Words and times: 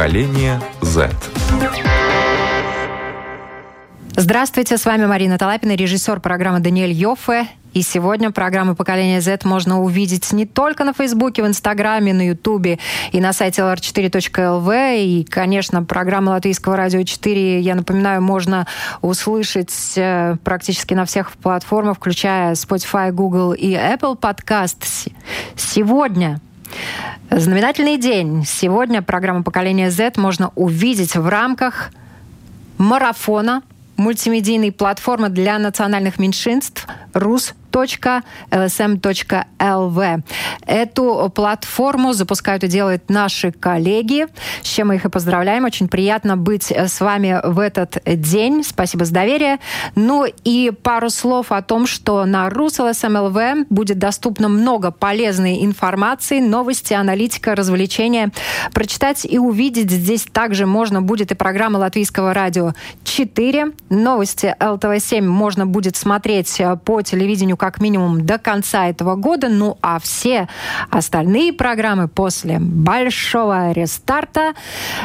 Поколение 0.00 0.58
Z. 0.80 1.10
Здравствуйте, 4.16 4.78
с 4.78 4.86
вами 4.86 5.04
Марина 5.04 5.36
Талапина, 5.36 5.74
режиссер 5.76 6.20
программы 6.20 6.60
Даниэль 6.60 6.92
Йоффе. 6.92 7.48
И 7.74 7.82
сегодня 7.82 8.30
программу 8.30 8.74
«Поколение 8.74 9.20
Z» 9.20 9.40
можно 9.44 9.82
увидеть 9.82 10.32
не 10.32 10.46
только 10.46 10.84
на 10.84 10.94
Фейсбуке, 10.94 11.42
в 11.42 11.46
Инстаграме, 11.46 12.14
на 12.14 12.28
Ютубе 12.28 12.78
и 13.12 13.20
на 13.20 13.34
сайте 13.34 13.60
lr4.lv. 13.60 15.04
И, 15.04 15.24
конечно, 15.24 15.84
программу 15.84 16.30
Латвийского 16.30 16.78
радио 16.78 17.02
4, 17.02 17.60
я 17.60 17.74
напоминаю, 17.74 18.22
можно 18.22 18.66
услышать 19.02 19.74
э, 19.96 20.36
практически 20.42 20.94
на 20.94 21.04
всех 21.04 21.32
платформах, 21.32 21.98
включая 21.98 22.54
Spotify, 22.54 23.12
Google 23.12 23.52
и 23.52 23.74
Apple 23.74 24.18
Podcast. 24.18 25.12
Сегодня 25.56 26.40
Знаменательный 27.30 27.96
день. 27.96 28.44
Сегодня 28.44 29.02
программу 29.02 29.44
«Поколение 29.44 29.90
Z» 29.90 30.12
можно 30.16 30.50
увидеть 30.56 31.16
в 31.16 31.28
рамках 31.28 31.90
марафона 32.76 33.62
мультимедийной 33.96 34.72
платформы 34.72 35.28
для 35.28 35.58
национальных 35.58 36.18
меньшинств 36.18 36.86
«Рус 37.12 37.54
www.lsm.lv. 37.70 38.22
Эту 40.66 41.32
платформу 41.34 42.12
запускают 42.12 42.64
и 42.64 42.68
делают 42.68 43.08
наши 43.10 43.52
коллеги, 43.52 44.26
с 44.62 44.68
чем 44.68 44.88
мы 44.88 44.96
их 44.96 45.04
и 45.04 45.08
поздравляем. 45.08 45.64
Очень 45.64 45.88
приятно 45.88 46.36
быть 46.36 46.70
с 46.72 47.00
вами 47.00 47.40
в 47.44 47.58
этот 47.58 48.02
день. 48.04 48.64
Спасибо 48.64 49.04
за 49.04 49.14
доверие. 49.14 49.58
Ну 49.94 50.26
и 50.44 50.72
пару 50.82 51.10
слов 51.10 51.52
о 51.52 51.62
том, 51.62 51.86
что 51.86 52.24
на 52.24 52.48
RusLSM.lv 52.48 53.66
будет 53.70 53.98
доступно 53.98 54.48
много 54.48 54.90
полезной 54.90 55.64
информации, 55.64 56.40
новости, 56.40 56.94
аналитика, 56.94 57.54
развлечения. 57.54 58.30
Прочитать 58.72 59.24
и 59.24 59.38
увидеть 59.38 59.90
здесь 59.90 60.26
также 60.30 60.66
можно 60.66 61.02
будет 61.02 61.32
и 61.32 61.34
программа 61.34 61.78
Латвийского 61.78 62.34
радио 62.34 62.74
4. 63.04 63.72
Новости 63.90 64.54
ЛТВ-7 64.58 65.22
можно 65.22 65.66
будет 65.66 65.96
смотреть 65.96 66.60
по 66.84 67.02
телевидению 67.02 67.56
как 67.60 67.78
минимум 67.78 68.24
до 68.24 68.38
конца 68.38 68.88
этого 68.88 69.16
года. 69.16 69.50
Ну 69.50 69.76
а 69.82 69.98
все 70.00 70.48
остальные 70.88 71.52
программы 71.52 72.08
после 72.08 72.58
большого 72.58 73.72
рестарта 73.72 74.54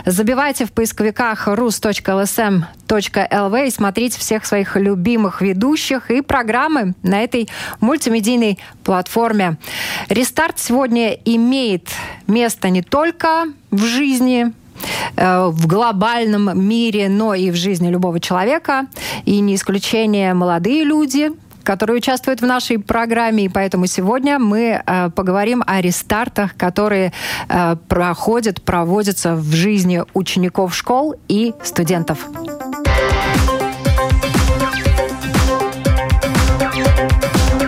забивайте 0.06 0.66
в 0.66 0.72
поисковиках 0.72 1.50
rus.lsm.lv 1.50 2.68
и 3.68 3.70
смотрите 3.70 4.18
всех 4.20 4.46
своих 4.46 4.78
любимых 4.78 5.42
ведущих 5.42 6.10
и 6.10 6.22
программы 6.22 6.94
на 7.04 7.22
этой 7.22 7.50
мультимедийной 7.82 8.58
платформе. 8.86 9.58
Рестарт 10.08 10.58
сегодня 10.58 11.12
имеет 11.26 11.90
место 12.28 12.70
не 12.70 12.84
только 12.84 13.48
в 13.70 13.84
жизни 13.84 14.54
э, 15.18 15.48
в 15.48 15.68
глобальном 15.68 16.58
мире, 16.58 17.10
но 17.10 17.34
и 17.34 17.52
в 17.52 17.56
жизни 17.56 17.90
любого 17.90 18.22
человека. 18.22 18.86
И 19.26 19.42
не 19.42 19.56
исключение 19.56 20.34
молодые 20.34 20.86
люди, 20.86 21.32
которые 21.66 21.98
участвуют 21.98 22.42
в 22.42 22.46
нашей 22.46 22.80
программе. 22.80 23.46
И 23.46 23.50
поэтому 23.50 23.88
сегодня 23.88 24.40
мы 24.40 24.82
э, 24.86 25.10
поговорим 25.10 25.64
о 25.66 25.82
рестартах, 25.82 26.56
которые 26.56 27.12
э, 27.50 27.76
проходят, 27.90 28.62
проводятся 28.62 29.36
в 29.36 29.52
жизни 29.52 30.02
учеников 30.14 30.74
школ 30.76 31.16
и 31.28 31.54
студентов. 31.64 32.28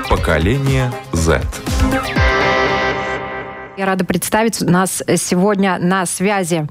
Поколение 0.10 0.92
Z. 1.12 1.42
Я 3.78 3.86
рада 3.86 4.06
представить 4.06 4.62
у 4.62 4.70
нас 4.70 5.04
сегодня 5.18 5.78
на 5.80 6.06
связи 6.06 6.68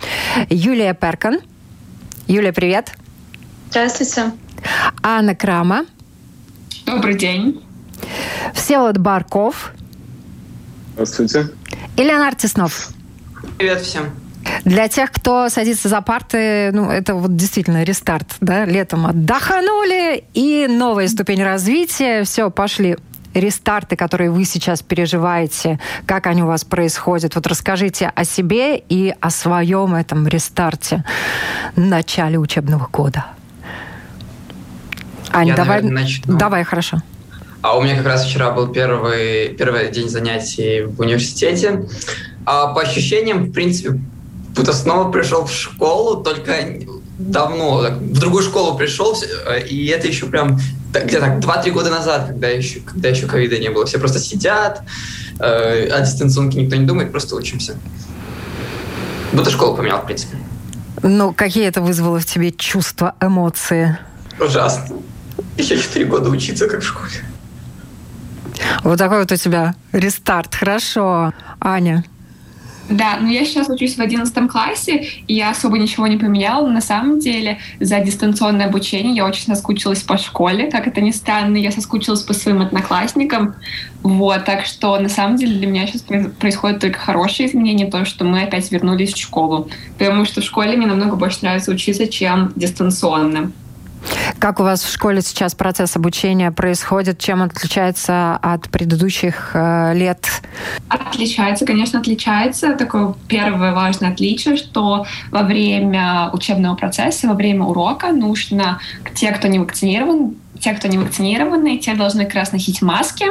Юлия 0.49 0.95
Перкан. 0.95 1.41
Юлия, 2.27 2.53
привет. 2.53 2.92
Здравствуйте. 3.70 4.33
Анна 5.03 5.35
Крама. 5.35 5.85
Добрый 6.86 7.17
день. 7.17 7.61
Всеволод 8.55 8.98
Барков. 8.98 9.73
Здравствуйте. 10.92 11.48
И 11.97 12.02
Леонард 12.05 12.39
Теснов. 12.39 12.91
Привет 13.58 13.80
всем. 13.80 14.11
Для 14.64 14.86
тех, 14.86 15.11
кто 15.11 15.48
садится 15.48 15.89
за 15.89 16.01
парты, 16.01 16.70
ну, 16.73 16.89
это 16.89 17.17
вот 17.17 17.35
действительно 17.35 17.83
рестарт, 17.83 18.36
да, 18.41 18.64
летом 18.64 19.05
отдохнули, 19.05 20.24
и 20.33 20.69
новая 20.69 21.08
ступень 21.08 21.42
развития, 21.42 22.23
все, 22.23 22.51
пошли 22.51 22.97
рестарты, 23.35 23.97
которые 23.97 24.30
вы 24.30 24.45
сейчас 24.45 24.83
переживаете, 24.83 25.80
как 26.07 26.29
они 26.29 26.45
у 26.45 26.47
вас 26.47 26.64
происходят. 26.64 27.35
Вот 27.35 27.48
расскажите 27.48 28.13
о 28.14 28.24
себе 28.24 28.79
и 28.79 29.13
о 29.20 29.30
своем 29.30 29.97
этом 29.97 30.29
рестарте 30.29 31.05
в 31.74 31.80
начале 31.80 32.39
учебного 32.39 32.86
года. 32.86 33.27
Ань, 35.33 35.48
Я, 35.48 35.57
давай, 35.57 35.83
наверное, 35.83 36.03
начну. 36.03 36.37
давай, 36.39 36.64
хорошо. 36.64 37.03
А 37.63 37.77
у 37.77 37.83
меня 37.83 37.97
как 37.97 38.07
раз 38.07 38.25
вчера 38.25 38.51
был 38.51 38.69
первый, 38.69 39.48
первый 39.48 39.91
день 39.91 40.09
занятий 40.09 40.83
в 40.83 41.01
университете. 41.01 41.87
А 42.45 42.69
по 42.69 42.83
ощущениям, 42.83 43.47
в 43.47 43.53
принципе, 43.53 43.98
будто 44.55 44.73
снова 44.73 45.11
пришел 45.11 45.45
в 45.47 45.53
школу, 45.53 46.23
только 46.23 46.53
давно, 47.19 47.83
так, 47.83 47.95
в 47.95 48.19
другую 48.19 48.42
школу 48.45 48.77
пришел, 48.77 49.17
и 49.69 49.86
это 49.86 50.07
еще 50.07 50.27
прям 50.27 50.61
где-то 50.92 51.41
так, 51.42 51.65
2-3 51.67 51.70
года 51.73 51.91
назад, 51.91 52.29
когда 52.29 52.48
еще, 52.48 52.81
когда 52.81 53.09
еще 53.09 53.27
ковида 53.27 53.59
не 53.59 53.70
было. 53.70 53.86
Все 53.86 53.98
просто 53.98 54.19
сидят, 54.19 54.83
э, 55.39 55.89
о 55.89 56.01
дистанционке 56.01 56.63
никто 56.63 56.77
не 56.77 56.86
думает, 56.86 57.11
просто 57.11 57.35
учимся. 57.35 57.77
Будто 59.33 59.51
школу 59.51 59.77
поменял, 59.77 60.01
в 60.03 60.07
принципе. 60.07 60.36
Ну, 61.03 61.33
какие 61.33 61.67
это 61.67 61.81
вызвало 61.81 62.20
в 62.20 62.27
тебе 62.27 62.53
чувства, 62.53 63.15
эмоции? 63.20 63.98
Ужасно. 64.41 64.97
Еще 65.56 65.78
4 65.78 66.05
года 66.05 66.28
учиться, 66.28 66.68
как 66.68 66.80
в 66.80 66.86
школе. 66.86 67.12
Вот 68.83 68.98
такой 68.98 69.20
вот 69.20 69.33
у 69.33 69.36
тебя 69.36 69.74
рестарт. 69.92 70.55
Хорошо. 70.55 71.33
Аня, 71.61 72.05
Да, 72.89 73.17
но 73.20 73.28
я 73.28 73.44
сейчас 73.44 73.68
учусь 73.68 73.96
в 73.96 74.00
11 74.00 74.48
классе, 74.48 75.08
и 75.27 75.34
я 75.34 75.50
особо 75.50 75.78
ничего 75.78 76.06
не 76.06 76.18
поменяла. 76.18 76.68
На 76.68 76.80
самом 76.80 77.18
деле, 77.18 77.58
за 77.80 77.98
дистанционное 78.00 78.67
обучение 78.67 79.14
я 79.14 79.27
очень 79.27 79.46
соскучилась 79.46 80.02
по 80.02 80.17
школе. 80.18 80.70
Как 80.70 80.86
это 80.86 81.00
ни 81.00 81.11
странно, 81.11 81.56
я 81.56 81.73
соскучилась 81.73 82.23
по 82.23 82.33
своим 82.33 82.62
одноклассникам. 82.62 83.56
Вот, 84.02 84.44
так 84.44 84.67
что 84.67 84.96
на 85.00 85.08
самом 85.08 85.36
деле 85.36 85.58
для 85.58 85.67
меня 85.67 85.86
сейчас 85.86 86.05
происходят 86.38 86.80
только 86.80 87.00
хорошие 87.00 87.48
изменения, 87.48 87.90
то, 87.90 88.05
что 88.05 88.24
мы 88.24 88.42
опять 88.42 88.70
вернулись 88.70 89.14
в 89.14 89.18
школу. 89.18 89.68
Потому 89.98 90.24
что 90.24 90.40
в 90.40 90.44
школе 90.44 90.77
мне 90.77 90.86
намного 90.86 91.17
больше 91.17 91.38
нравится 91.42 91.73
учиться, 91.73 92.06
чем 92.06 92.52
дистанционно. 92.55 93.50
Как 94.39 94.61
у 94.61 94.62
вас 94.62 94.83
в 94.83 94.92
школе 94.92 95.22
сейчас 95.22 95.55
процесс 95.55 95.96
обучения 95.96 96.50
происходит? 96.50 97.18
Чем 97.18 97.42
отличается 97.42 98.36
от 98.36 98.68
предыдущих 98.70 99.50
э, 99.55 99.94
лет? 99.94 100.42
Отличается, 100.89 101.64
конечно, 101.64 102.00
отличается. 102.00 102.74
Такое 102.74 103.14
первое 103.28 103.72
важное 103.72 104.11
отличие, 104.11 104.56
что 104.56 105.06
во 105.30 105.42
время 105.42 106.30
учебного 106.33 106.74
процесса, 106.77 107.28
во 107.28 107.34
время 107.34 107.64
урока 107.64 108.12
нужно 108.12 108.80
те, 109.14 109.33
кто 109.33 109.48
не 109.48 109.58
вакцинирован, 109.58 110.36
те, 110.61 110.73
кто 110.73 110.88
не 110.88 110.98
вакцинированы, 110.98 111.78
те 111.78 111.94
должны 111.94 112.24
как 112.24 112.34
раз 112.34 112.52
носить 112.52 112.83
маски. 112.83 113.27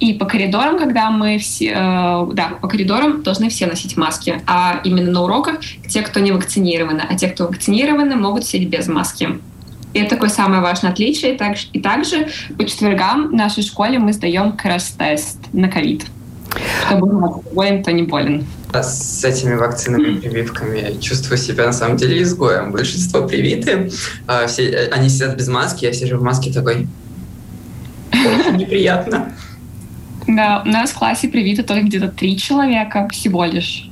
И 0.00 0.14
по 0.14 0.26
коридорам, 0.26 0.78
когда 0.78 1.10
мы 1.10 1.38
все, 1.38 1.68
э, 1.68 2.26
да, 2.32 2.52
по 2.60 2.68
коридорам 2.68 3.22
должны 3.22 3.48
все 3.48 3.66
носить 3.66 3.96
маски. 3.96 4.40
А 4.46 4.80
именно 4.84 5.10
на 5.10 5.22
уроках 5.22 5.60
те, 5.88 6.02
кто 6.02 6.20
не 6.20 6.32
вакцинированы. 6.32 7.02
А 7.08 7.14
те, 7.16 7.28
кто 7.28 7.46
вакцинированы, 7.46 8.16
могут 8.16 8.44
сидеть 8.44 8.68
без 8.68 8.88
маски. 8.88 9.38
И 9.94 10.00
это 10.00 10.10
такое 10.16 10.28
самое 10.28 10.60
важное 10.60 10.92
отличие. 10.92 11.34
И 11.34 11.38
также, 11.38 11.66
и 11.72 11.80
также 11.80 12.28
по 12.56 12.64
четвергам 12.64 13.28
в 13.28 13.32
нашей 13.32 13.62
школе 13.62 13.98
мы 13.98 14.12
сдаем 14.12 14.52
кросс-тест 14.52 15.38
на 15.52 15.68
ковид. 15.68 16.04
Чтобы 16.86 17.42
болен, 17.52 17.82
кто 17.82 17.90
не 17.90 18.02
болен. 18.02 18.46
А 18.72 18.82
С 18.82 19.24
этими 19.24 19.54
вакцинами, 19.54 20.18
прививками 20.18 20.78
я 20.78 21.00
чувствую 21.00 21.38
себя 21.38 21.66
на 21.66 21.72
самом 21.72 21.96
деле 21.96 22.22
изгоем. 22.22 22.70
Большинство 22.70 23.26
привиты, 23.26 23.90
а, 24.26 24.46
все, 24.46 24.90
они 24.92 25.08
сидят 25.08 25.36
без 25.36 25.48
маски, 25.48 25.86
я 25.86 25.92
сижу 25.92 26.18
в 26.18 26.22
маске 26.22 26.52
такой. 26.52 26.86
Очень 28.12 28.56
неприятно. 28.56 29.32
Да, 30.26 30.62
у 30.64 30.68
нас 30.68 30.90
в 30.90 30.98
классе 30.98 31.28
привито 31.28 31.62
только 31.62 31.86
где-то 31.86 32.08
три 32.08 32.36
человека 32.36 33.08
всего 33.10 33.44
лишь. 33.44 33.90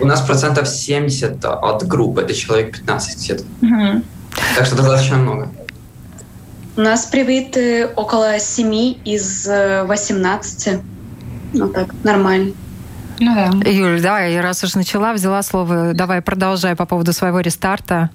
У 0.00 0.04
нас 0.04 0.20
процентов 0.20 0.68
70 0.68 1.44
от 1.44 1.86
группы, 1.86 2.22
это 2.22 2.34
человек 2.34 2.72
15 2.72 3.16
где-то. 3.18 3.44
Мгм. 3.60 4.04
Так 4.56 4.66
что 4.66 4.76
достаточно 4.76 5.16
много. 5.16 5.48
У 6.76 6.80
нас 6.80 7.04
привиты 7.04 7.86
около 7.96 8.38
7 8.38 8.96
из 9.04 9.46
э, 9.46 9.84
18. 9.84 10.80
Ну 11.52 11.68
так, 11.68 11.92
нормально. 12.02 12.52
Ну 13.20 13.34
да. 13.34 13.70
Юль, 13.70 14.00
давай, 14.00 14.40
раз 14.40 14.64
уж 14.64 14.74
начала, 14.74 15.12
взяла 15.12 15.42
слово, 15.42 15.92
давай 15.92 16.22
продолжай 16.22 16.74
по 16.74 16.86
поводу 16.86 17.12
своего 17.12 17.40
рестарта. 17.40 18.10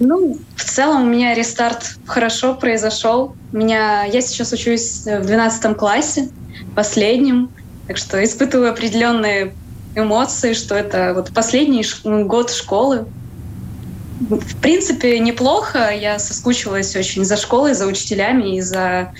Ну, 0.00 0.38
в 0.56 0.64
целом 0.64 1.02
у 1.02 1.06
меня 1.06 1.34
рестарт 1.34 1.96
хорошо 2.06 2.54
произошел. 2.54 3.36
У 3.52 3.56
меня, 3.56 4.04
я 4.04 4.20
сейчас 4.20 4.52
учусь 4.52 5.04
в 5.04 5.26
12 5.26 5.76
классе, 5.76 6.28
последнем, 6.74 7.50
так 7.86 7.96
что 7.96 8.22
испытываю 8.22 8.70
определенные 8.70 9.54
эмоции, 9.94 10.52
что 10.54 10.74
это 10.74 11.12
вот 11.14 11.32
последний 11.32 11.84
год 12.24 12.50
школы. 12.50 13.06
В 14.30 14.56
принципе, 14.56 15.18
неплохо. 15.18 15.90
Я 15.90 16.18
соскучилась 16.18 16.94
очень 16.96 17.24
за 17.24 17.36
школой, 17.36 17.74
за 17.74 17.86
учителями 17.86 18.56
и 18.56 18.60
за, 18.60 19.12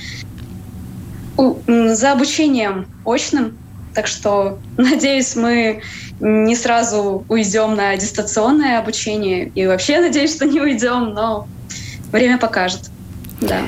за 1.37 2.13
обучением 2.13 2.87
очным. 3.05 3.57
Так 3.95 4.07
что, 4.07 4.59
надеюсь, 4.77 5.37
мы 5.37 5.83
не 6.21 6.57
сразу 6.57 7.25
уйдем 7.29 7.75
на 7.75 7.97
дистанционное 7.97 8.79
обучение. 8.79 9.49
И 9.55 9.67
вообще, 9.67 10.01
надеюсь, 10.01 10.35
что 10.35 10.47
не 10.47 10.61
уйдем, 10.61 11.15
но 11.15 11.47
время 12.13 12.39
покажет. 12.39 12.91
Да. 13.41 13.63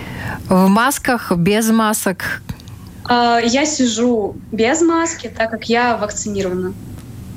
В 0.49 0.69
масках, 0.69 1.33
без 1.37 1.71
масок? 1.71 2.43
А, 3.05 3.39
я 3.41 3.67
сижу 3.67 4.37
без 4.53 4.81
маски, 4.81 5.29
так 5.29 5.51
как 5.51 5.69
я 5.69 5.97
вакцинирована. 5.97 6.73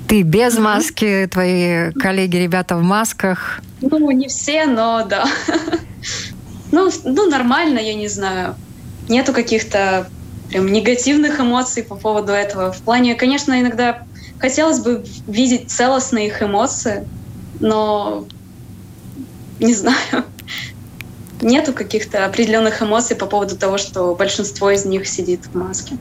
Ты 0.10 0.24
без 0.24 0.56
mm-hmm. 0.56 0.62
маски, 0.62 1.30
твои 1.32 1.92
коллеги, 1.92 2.38
ребята 2.38 2.76
в 2.78 2.82
масках? 2.82 3.62
Ну, 3.80 4.10
не 4.10 4.28
все, 4.28 4.66
но 4.66 5.06
да. 5.08 5.28
ну, 6.72 6.90
ну, 7.04 7.30
нормально, 7.30 7.78
я 7.78 7.94
не 7.94 8.08
знаю. 8.08 8.56
Нету 9.08 9.34
каких-то 9.34 10.10
прям 10.50 10.66
негативных 10.72 11.40
эмоций 11.40 11.84
по 11.84 11.96
поводу 11.96 12.32
этого. 12.32 12.72
В 12.72 12.80
плане, 12.80 13.14
конечно, 13.14 13.62
иногда 13.62 14.02
хотелось 14.40 14.80
бы 14.80 15.06
видеть 15.28 15.70
целостные 15.70 16.26
их 16.26 16.42
эмоции, 16.42 17.08
но 17.60 18.26
не 19.60 19.76
знаю. 19.76 20.26
Нету 21.40 21.72
каких-то 21.72 22.26
определенных 22.26 22.82
эмоций 22.82 23.16
по 23.16 23.28
поводу 23.28 23.56
того, 23.56 23.78
что 23.78 24.16
большинство 24.16 24.72
из 24.72 24.86
них 24.86 25.08
сидит 25.08 25.46
в 25.46 25.56
маске. 25.56 25.98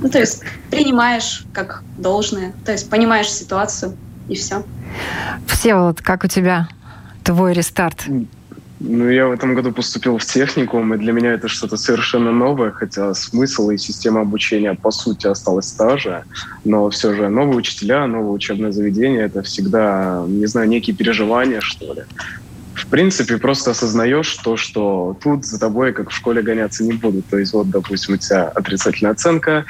Ну, 0.00 0.08
то 0.08 0.18
есть 0.18 0.42
принимаешь 0.70 1.44
как 1.52 1.82
должное, 1.98 2.52
то 2.64 2.72
есть 2.72 2.90
понимаешь 2.90 3.30
ситуацию 3.30 3.96
и 4.28 4.34
все. 4.34 4.64
Всеволод, 5.46 6.00
как 6.02 6.24
у 6.24 6.28
тебя 6.28 6.68
твой 7.22 7.52
рестарт? 7.52 8.04
Ну, 8.86 9.08
я 9.08 9.28
в 9.28 9.32
этом 9.32 9.54
году 9.54 9.72
поступил 9.72 10.18
в 10.18 10.24
техникум, 10.24 10.92
и 10.92 10.98
для 10.98 11.12
меня 11.12 11.32
это 11.32 11.48
что-то 11.48 11.76
совершенно 11.76 12.32
новое, 12.32 12.70
хотя 12.70 13.14
смысл 13.14 13.70
и 13.70 13.78
система 13.78 14.20
обучения, 14.20 14.74
по 14.74 14.90
сути, 14.90 15.26
осталась 15.26 15.72
та 15.72 15.96
же, 15.96 16.24
но 16.64 16.90
все 16.90 17.14
же 17.14 17.28
новые 17.28 17.56
учителя, 17.56 18.06
новое 18.06 18.32
учебное 18.32 18.72
заведение— 18.72 19.22
это 19.24 19.42
всегда, 19.42 20.24
не 20.26 20.46
знаю, 20.46 20.68
некие 20.68 20.94
переживания, 20.94 21.60
что 21.62 21.94
ли. 21.94 22.02
В 22.74 22.86
принципе, 22.86 23.38
просто 23.38 23.70
осознаешь 23.70 24.34
то, 24.36 24.56
что 24.56 25.16
тут 25.22 25.44
за 25.44 25.58
тобой, 25.58 25.92
как 25.92 26.10
в 26.10 26.14
школе, 26.14 26.42
гоняться 26.42 26.82
не 26.84 26.92
будут. 26.92 27.26
То 27.26 27.38
есть 27.38 27.52
вот, 27.52 27.70
допустим, 27.70 28.14
у 28.14 28.16
тебя 28.16 28.48
отрицательная 28.48 29.12
оценка, 29.12 29.64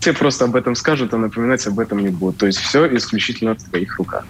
тебе 0.00 0.14
просто 0.14 0.46
об 0.46 0.56
этом 0.56 0.74
скажут, 0.74 1.12
а 1.12 1.18
напоминать 1.18 1.66
об 1.66 1.78
этом 1.78 1.98
не 1.98 2.08
будут. 2.08 2.38
То 2.38 2.46
есть 2.46 2.58
все 2.58 2.86
исключительно 2.96 3.54
в 3.54 3.62
твоих 3.62 3.98
руках. 3.98 4.24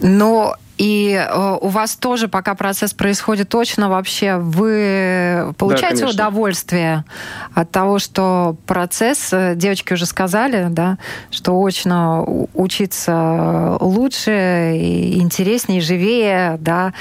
Но 0.00 0.56
и 0.78 1.12
э, 1.12 1.58
у 1.60 1.68
вас 1.68 1.96
тоже, 1.96 2.28
пока 2.28 2.54
процесс 2.54 2.92
происходит 2.92 3.48
точно, 3.48 3.88
вообще 3.88 4.36
вы 4.36 5.54
получаете 5.56 6.04
да, 6.04 6.10
удовольствие 6.10 7.04
от 7.54 7.70
того, 7.70 7.98
что 7.98 8.56
процесс, 8.66 9.32
э, 9.32 9.54
девочки 9.56 9.94
уже 9.94 10.04
сказали, 10.04 10.66
да, 10.68 10.98
что 11.30 11.62
очно 11.62 12.24
учиться 12.52 13.78
лучше, 13.80 14.74
и 14.76 15.18
интереснее, 15.20 15.80
живее, 15.80 16.58
да, 16.60 16.92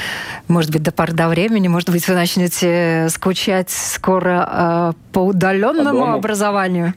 может 0.48 0.71
быть, 0.71 0.83
до 0.83 0.92
поры 0.92 1.13
до 1.13 1.28
времени, 1.28 1.68
может 1.68 1.89
быть, 1.89 2.07
вы 2.07 2.13
начнете 2.16 3.07
скучать 3.10 3.69
скоро 3.69 4.50
э, 4.51 4.94
по 5.12 5.19
удаленному 5.19 6.13
образованию. 6.13 6.94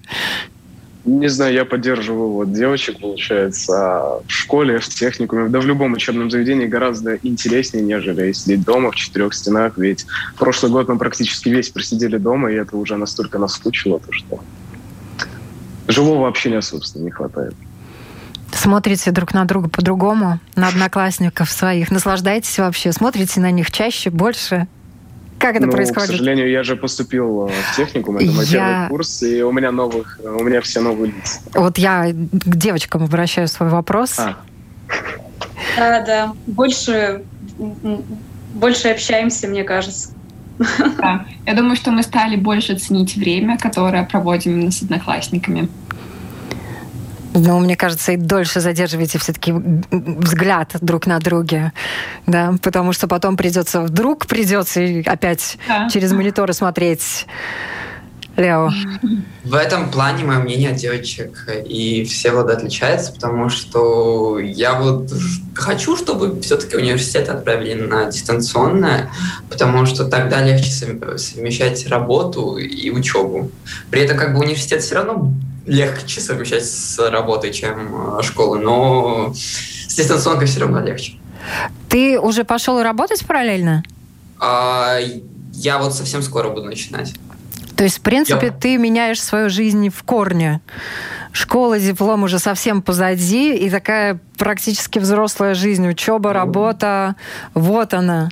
Не 1.08 1.28
знаю, 1.28 1.54
я 1.54 1.64
поддерживаю 1.64 2.32
вот 2.32 2.52
девочек, 2.52 3.00
получается, 3.00 4.20
в 4.26 4.30
школе, 4.30 4.78
в 4.78 4.88
техникуме, 4.88 5.48
да 5.48 5.58
в 5.58 5.64
любом 5.64 5.94
учебном 5.94 6.30
заведении 6.30 6.66
гораздо 6.66 7.16
интереснее, 7.22 7.82
нежели 7.82 8.30
сидеть 8.32 8.62
дома 8.62 8.90
в 8.90 8.96
четырех 8.96 9.32
стенах, 9.32 9.78
ведь 9.78 10.04
прошлый 10.36 10.70
год 10.70 10.88
мы 10.88 10.98
практически 10.98 11.48
весь 11.48 11.70
просидели 11.70 12.18
дома, 12.18 12.52
и 12.52 12.56
это 12.56 12.76
уже 12.76 12.98
настолько 12.98 13.38
наскучило, 13.38 13.98
то 14.00 14.12
что 14.12 14.40
живого 15.86 16.28
общения, 16.28 16.60
собственно, 16.60 17.04
не 17.04 17.10
хватает. 17.10 17.54
Смотрите 18.52 19.10
друг 19.10 19.32
на 19.32 19.46
друга 19.46 19.70
по-другому, 19.70 20.40
на 20.56 20.68
одноклассников 20.68 21.50
своих. 21.50 21.90
Наслаждаетесь 21.90 22.58
вообще? 22.58 22.92
Смотрите 22.92 23.40
на 23.40 23.50
них 23.50 23.70
чаще, 23.70 24.10
больше? 24.10 24.66
Как 25.38 25.56
это 25.56 25.66
ну, 25.66 25.72
происходит? 25.72 26.08
К 26.08 26.12
сожалению, 26.12 26.50
я 26.50 26.62
же 26.62 26.76
поступил 26.76 27.48
э, 27.48 27.52
в 27.52 27.76
техникум, 27.76 28.16
это 28.16 28.26
мой 28.32 28.44
я... 28.46 28.50
первый 28.50 28.88
курс, 28.88 29.22
и 29.22 29.42
у 29.42 29.52
меня 29.52 29.70
новых, 29.70 30.18
у 30.22 30.42
меня 30.42 30.60
все 30.60 30.80
новые 30.80 31.12
лица. 31.12 31.40
Вот 31.54 31.78
я 31.78 32.06
к 32.10 32.56
девочкам 32.56 33.04
обращаю 33.04 33.48
свой 33.48 33.68
вопрос. 33.68 34.18
А. 34.18 34.36
Да, 35.76 36.00
да, 36.00 36.32
больше, 36.46 37.22
больше 38.54 38.88
общаемся, 38.88 39.46
мне 39.48 39.64
кажется. 39.64 40.10
Да. 40.98 41.24
Я 41.46 41.54
думаю, 41.54 41.76
что 41.76 41.92
мы 41.92 42.02
стали 42.02 42.34
больше 42.36 42.76
ценить 42.76 43.16
время, 43.16 43.58
которое 43.58 44.04
проводим 44.04 44.70
с 44.72 44.82
одноклассниками. 44.82 45.68
Ну, 47.40 47.60
мне 47.60 47.76
кажется, 47.76 48.12
и 48.12 48.16
дольше 48.16 48.60
задерживаете 48.60 49.18
все-таки 49.18 49.52
взгляд 49.52 50.76
друг 50.80 51.06
на 51.06 51.20
друге, 51.20 51.72
да, 52.26 52.54
потому 52.62 52.92
что 52.92 53.06
потом 53.06 53.36
придется, 53.36 53.82
вдруг 53.82 54.26
придется 54.26 54.80
опять 55.06 55.56
да. 55.68 55.88
через 55.88 56.12
мониторы 56.12 56.52
смотреть. 56.52 57.26
Лео. 58.38 58.70
В 59.42 59.54
этом 59.54 59.90
плане 59.90 60.24
мое 60.24 60.38
мнение 60.38 60.72
девочек 60.72 61.48
и 61.66 62.04
все 62.04 62.30
воды 62.30 62.52
отличается, 62.52 63.12
потому 63.12 63.48
что 63.48 64.38
я 64.38 64.78
вот 64.78 65.12
хочу, 65.54 65.96
чтобы 65.96 66.40
все-таки 66.40 66.76
университет 66.76 67.28
отправили 67.28 67.74
на 67.74 68.04
дистанционное, 68.06 69.10
потому 69.50 69.86
что 69.86 70.04
тогда 70.04 70.40
легче 70.40 70.70
совмещать 70.70 71.86
работу 71.88 72.58
и 72.58 72.90
учебу. 72.90 73.50
При 73.90 74.02
этом 74.02 74.16
как 74.16 74.34
бы 74.34 74.40
университет 74.40 74.82
все 74.82 74.94
равно 74.94 75.32
легче 75.66 76.20
совмещать 76.20 76.64
с 76.64 76.98
работой, 77.10 77.52
чем 77.52 78.18
э, 78.18 78.22
школы, 78.22 78.60
но 78.60 79.34
с 79.34 79.94
дистанционкой 79.94 80.46
все 80.46 80.60
равно 80.60 80.80
легче. 80.80 81.14
Ты 81.88 82.20
уже 82.20 82.44
пошел 82.44 82.82
работать 82.82 83.26
параллельно? 83.26 83.82
А, 84.38 84.98
я 85.52 85.78
вот 85.78 85.94
совсем 85.94 86.22
скоро 86.22 86.48
буду 86.50 86.66
начинать. 86.66 87.14
То 87.78 87.84
есть, 87.84 87.98
в 87.98 88.00
принципе, 88.00 88.46
я... 88.46 88.52
ты 88.52 88.76
меняешь 88.76 89.22
свою 89.22 89.48
жизнь 89.48 89.88
в 89.88 90.02
корне. 90.02 90.60
Школа, 91.30 91.78
диплом 91.78 92.24
уже 92.24 92.40
совсем 92.40 92.82
позади, 92.82 93.54
и 93.54 93.70
такая 93.70 94.18
практически 94.36 94.98
взрослая 94.98 95.54
жизнь, 95.54 95.88
учеба, 95.88 96.32
работа, 96.32 97.14
вот 97.54 97.94
она. 97.94 98.30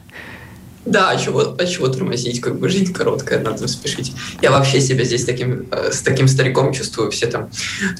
Да, 0.86 1.10
а 1.10 1.16
чего, 1.16 1.54
а 1.58 1.66
чего 1.66 1.88
тормозить? 1.88 2.40
Как 2.40 2.58
бы 2.58 2.68
жизнь 2.68 2.92
короткая, 2.92 3.40
надо 3.40 3.66
спешить. 3.66 4.14
Я 4.40 4.52
вообще 4.52 4.80
себя 4.80 5.04
здесь 5.04 5.24
таким, 5.24 5.66
э, 5.70 5.90
с 5.92 6.00
таким 6.00 6.28
стариком 6.28 6.72
чувствую. 6.72 7.10
Все 7.10 7.26
там... 7.26 7.50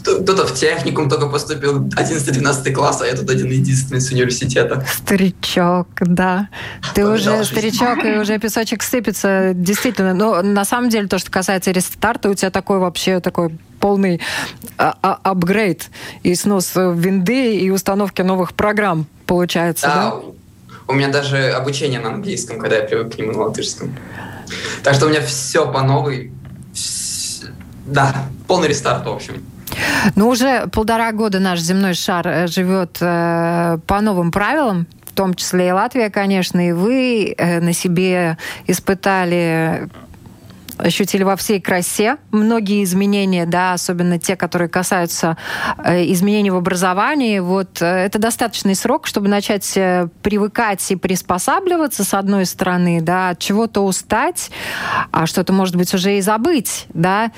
Кто-то 0.02 0.46
в 0.46 0.54
техникум 0.54 1.10
только 1.10 1.26
поступил 1.26 1.80
11-12 1.80 2.72
класс, 2.72 3.02
а 3.02 3.06
я 3.06 3.16
тут 3.16 3.28
один 3.28 3.50
единственный 3.50 4.00
с 4.00 4.10
университета. 4.12 4.86
Старичок, 4.92 5.88
да. 6.00 6.48
Ты 6.94 7.04
уже 7.04 7.44
старичок, 7.44 8.04
и 8.04 8.18
уже 8.18 8.38
песочек 8.38 8.82
сыпется. 8.82 9.52
Действительно. 9.52 10.14
Но 10.14 10.42
на 10.42 10.64
самом 10.64 10.88
деле, 10.88 11.08
то, 11.08 11.18
что 11.18 11.30
касается 11.30 11.72
рестарта, 11.72 12.30
у 12.30 12.34
тебя 12.34 12.50
такой 12.50 12.78
вообще 12.78 13.18
такой 13.20 13.50
полный 13.80 14.20
а, 14.78 14.96
а, 15.02 15.18
апгрейд 15.22 15.90
и 16.22 16.34
снос 16.34 16.72
винды 16.74 17.56
и 17.56 17.70
установки 17.70 18.22
новых 18.22 18.54
программ 18.54 19.06
получается, 19.26 19.86
да? 19.86 20.10
да? 20.10 20.35
У 20.88 20.92
меня 20.92 21.08
даже 21.08 21.50
обучение 21.50 22.00
на 22.00 22.10
английском, 22.10 22.58
когда 22.58 22.76
я 22.76 22.82
привык 22.82 23.14
к 23.14 23.18
нему 23.18 23.32
на 23.32 23.42
латышском. 23.44 23.96
Так 24.82 24.94
что 24.94 25.06
у 25.06 25.08
меня 25.08 25.20
все 25.20 25.70
по 25.70 25.82
новой. 25.82 26.32
Да, 27.86 28.26
полный 28.46 28.68
рестарт, 28.68 29.06
в 29.06 29.10
общем. 29.10 29.44
Ну, 30.14 30.28
уже 30.28 30.66
полтора 30.68 31.12
года 31.12 31.40
наш 31.40 31.60
земной 31.60 31.94
шар 31.94 32.26
э, 32.26 32.46
живет 32.46 32.98
э, 33.00 33.78
по 33.86 34.00
новым 34.00 34.30
правилам, 34.30 34.86
в 35.04 35.12
том 35.12 35.34
числе 35.34 35.68
и 35.68 35.72
Латвия, 35.72 36.10
конечно, 36.10 36.66
и 36.66 36.72
вы 36.72 37.34
э, 37.36 37.60
на 37.60 37.72
себе 37.72 38.38
испытали 38.66 39.88
ощутили 40.78 41.22
во 41.22 41.36
всей 41.36 41.60
красе 41.60 42.16
многие 42.30 42.84
изменения, 42.84 43.46
да, 43.46 43.72
особенно 43.72 44.18
те, 44.18 44.36
которые 44.36 44.68
касаются 44.68 45.36
э, 45.78 46.04
изменений 46.12 46.50
в 46.50 46.56
образовании. 46.56 47.38
Вот 47.38 47.80
э, 47.80 47.86
это 47.86 48.18
достаточный 48.18 48.74
срок, 48.74 49.06
чтобы 49.06 49.28
начать 49.28 49.76
э, 49.76 50.08
привыкать 50.22 50.90
и 50.90 50.96
приспосабливаться, 50.96 52.04
с 52.04 52.14
одной 52.14 52.46
стороны, 52.46 53.00
да, 53.00 53.30
от 53.30 53.38
чего-то 53.38 53.84
устать, 53.84 54.50
а 55.12 55.26
что-то, 55.26 55.52
может 55.52 55.76
быть, 55.76 55.92
уже 55.94 56.18
и 56.18 56.20
забыть, 56.20 56.86
да, 56.92 57.30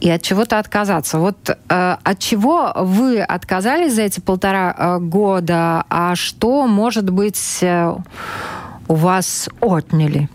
и 0.00 0.10
от 0.10 0.22
чего-то 0.22 0.58
отказаться. 0.58 1.18
Вот 1.18 1.50
э, 1.50 1.96
от 2.02 2.18
чего 2.18 2.72
вы 2.76 3.20
отказались 3.20 3.94
за 3.94 4.02
эти 4.02 4.20
полтора 4.20 4.74
э, 4.76 4.98
года, 4.98 5.84
а 5.88 6.14
что, 6.14 6.66
может 6.66 7.10
быть, 7.10 7.58
э, 7.62 7.94
у 8.88 8.94
вас 8.94 9.48
отняли? 9.60 10.28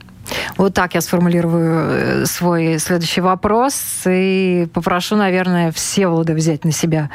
Вот 0.58 0.74
так 0.74 0.96
я 0.96 1.02
сформулирую 1.02 2.24
э, 2.24 2.26
свой 2.26 2.80
следующий 2.80 3.22
вопрос 3.22 4.04
и 4.06 4.68
попрошу, 4.74 5.16
наверное, 5.16 5.72
все 5.72 5.96
Всеволода 5.96 6.34
взять 6.34 6.66
на 6.66 6.72
себя 6.72 7.10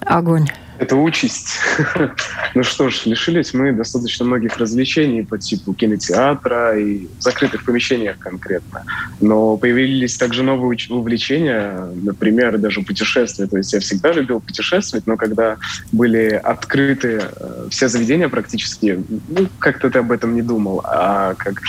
Огонь. 0.00 0.48
Это 0.78 0.96
участь. 0.96 1.58
ну 2.54 2.62
что 2.64 2.88
ж, 2.88 3.02
лишились 3.06 3.54
мы 3.54 3.72
достаточно 3.72 4.24
многих 4.24 4.56
развлечений 4.56 5.22
по 5.22 5.38
типу 5.38 5.74
кинотеатра 5.74 6.78
и 6.78 7.06
закрытых 7.20 7.64
помещениях 7.64 8.18
конкретно. 8.18 8.84
Но 9.20 9.56
появились 9.56 10.16
также 10.16 10.42
новые 10.42 10.76
увлечения, 10.90 11.88
например, 12.02 12.58
даже 12.58 12.80
путешествия. 12.82 13.46
То 13.46 13.58
есть 13.58 13.72
я 13.72 13.80
всегда 13.80 14.12
любил 14.12 14.40
путешествовать, 14.40 15.06
но 15.06 15.16
когда 15.16 15.56
были 15.92 16.40
открыты 16.42 17.22
э, 17.22 17.66
все 17.70 17.88
заведения 17.88 18.28
практически, 18.28 19.04
ну, 19.28 19.48
как-то 19.58 19.90
ты 19.90 19.98
об 20.00 20.10
этом 20.10 20.34
не 20.34 20.42
думал. 20.42 20.80
А 20.84 21.34
как 21.34 21.62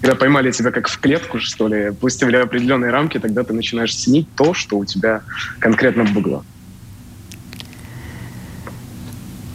когда 0.00 0.14
поймали 0.14 0.50
тебя 0.50 0.70
как 0.70 0.88
в 0.88 0.98
клетку, 1.00 1.38
что 1.40 1.68
ли, 1.68 1.90
пустили 1.92 2.36
определенные 2.36 2.90
рамки, 2.90 3.18
тогда 3.18 3.42
ты 3.44 3.52
начинаешь 3.52 3.94
ценить 3.94 4.28
то, 4.36 4.54
что 4.54 4.78
у 4.78 4.84
тебя 4.84 5.22
конкретно 5.58 6.04
было. 6.04 6.44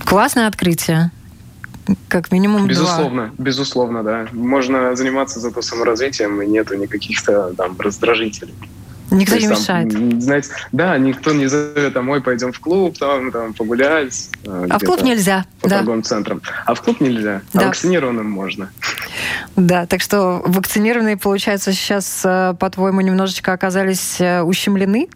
Классное 0.05 0.47
открытие. 0.47 1.11
Как 2.07 2.31
минимум 2.31 2.67
Безусловно, 2.67 3.27
два. 3.27 3.43
безусловно, 3.43 4.03
да. 4.03 4.27
Можно 4.31 4.95
заниматься 4.95 5.39
зато 5.39 5.61
саморазвитием, 5.61 6.41
и 6.41 6.47
нету 6.47 6.75
никаких-то 6.75 7.53
там 7.55 7.75
раздражителей. 7.79 8.53
Никто 9.11 9.35
не 9.35 9.47
мешает. 9.47 9.91
Там, 9.91 10.21
знаете, 10.21 10.49
да, 10.71 10.97
никто 10.97 11.33
не 11.33 11.47
зовет 11.47 11.93
домой, 11.93 12.21
пойдем 12.21 12.53
в 12.53 12.59
клуб, 12.59 12.97
там, 12.97 13.31
там 13.31 13.53
погулять. 13.53 14.29
Э, 14.45 14.67
а 14.69 14.79
в 14.79 14.83
клуб 14.83 15.01
нельзя. 15.01 15.45
По 15.59 15.69
да. 15.69 15.77
торговым 15.77 16.03
центрам. 16.03 16.41
А 16.65 16.73
в 16.73 16.81
клуб 16.81 17.01
нельзя. 17.01 17.41
А 17.53 17.57
да. 17.57 17.63
А 17.65 17.67
вакцинированным 17.67 18.29
можно. 18.29 18.71
Да, 19.57 19.85
так 19.85 20.01
что 20.01 20.41
вакцинированные, 20.45 21.17
получается, 21.17 21.73
сейчас, 21.73 22.21
э, 22.23 22.55
по-твоему, 22.57 23.01
немножечко 23.01 23.51
оказались 23.51 24.21
э, 24.21 24.41
ущемлены 24.41 25.09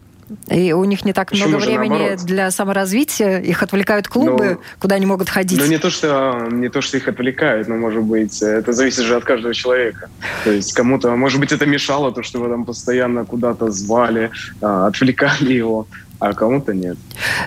и 0.48 0.72
у 0.72 0.84
них 0.84 1.04
не 1.04 1.12
так 1.12 1.30
Почему 1.30 1.50
много 1.50 1.64
времени 1.64 1.98
наоборот? 1.98 2.24
для 2.24 2.50
саморазвития, 2.50 3.38
их 3.38 3.62
отвлекают 3.62 4.08
клубы, 4.08 4.58
ну, 4.58 4.60
куда 4.80 4.96
они 4.96 5.06
могут 5.06 5.28
ходить. 5.28 5.58
Ну 5.58 5.66
не 5.66 5.78
то, 5.78 5.90
что 5.90 6.48
не 6.50 6.68
то, 6.68 6.80
что 6.80 6.96
их 6.96 7.06
отвлекают, 7.06 7.68
но 7.68 7.76
может 7.76 8.02
быть 8.02 8.42
это 8.42 8.72
зависит 8.72 9.04
же 9.04 9.14
от 9.14 9.24
каждого 9.24 9.54
человека. 9.54 10.08
То 10.44 10.50
есть 10.50 10.72
кому-то, 10.72 11.14
может 11.14 11.38
быть, 11.38 11.52
это 11.52 11.66
мешало 11.66 12.12
то, 12.12 12.22
что 12.22 12.38
его 12.38 12.48
там 12.48 12.64
постоянно 12.64 13.24
куда-то 13.24 13.70
звали, 13.70 14.30
а, 14.60 14.88
отвлекали 14.88 15.52
его, 15.52 15.86
а 16.18 16.32
кому-то 16.32 16.74
нет. 16.74 16.96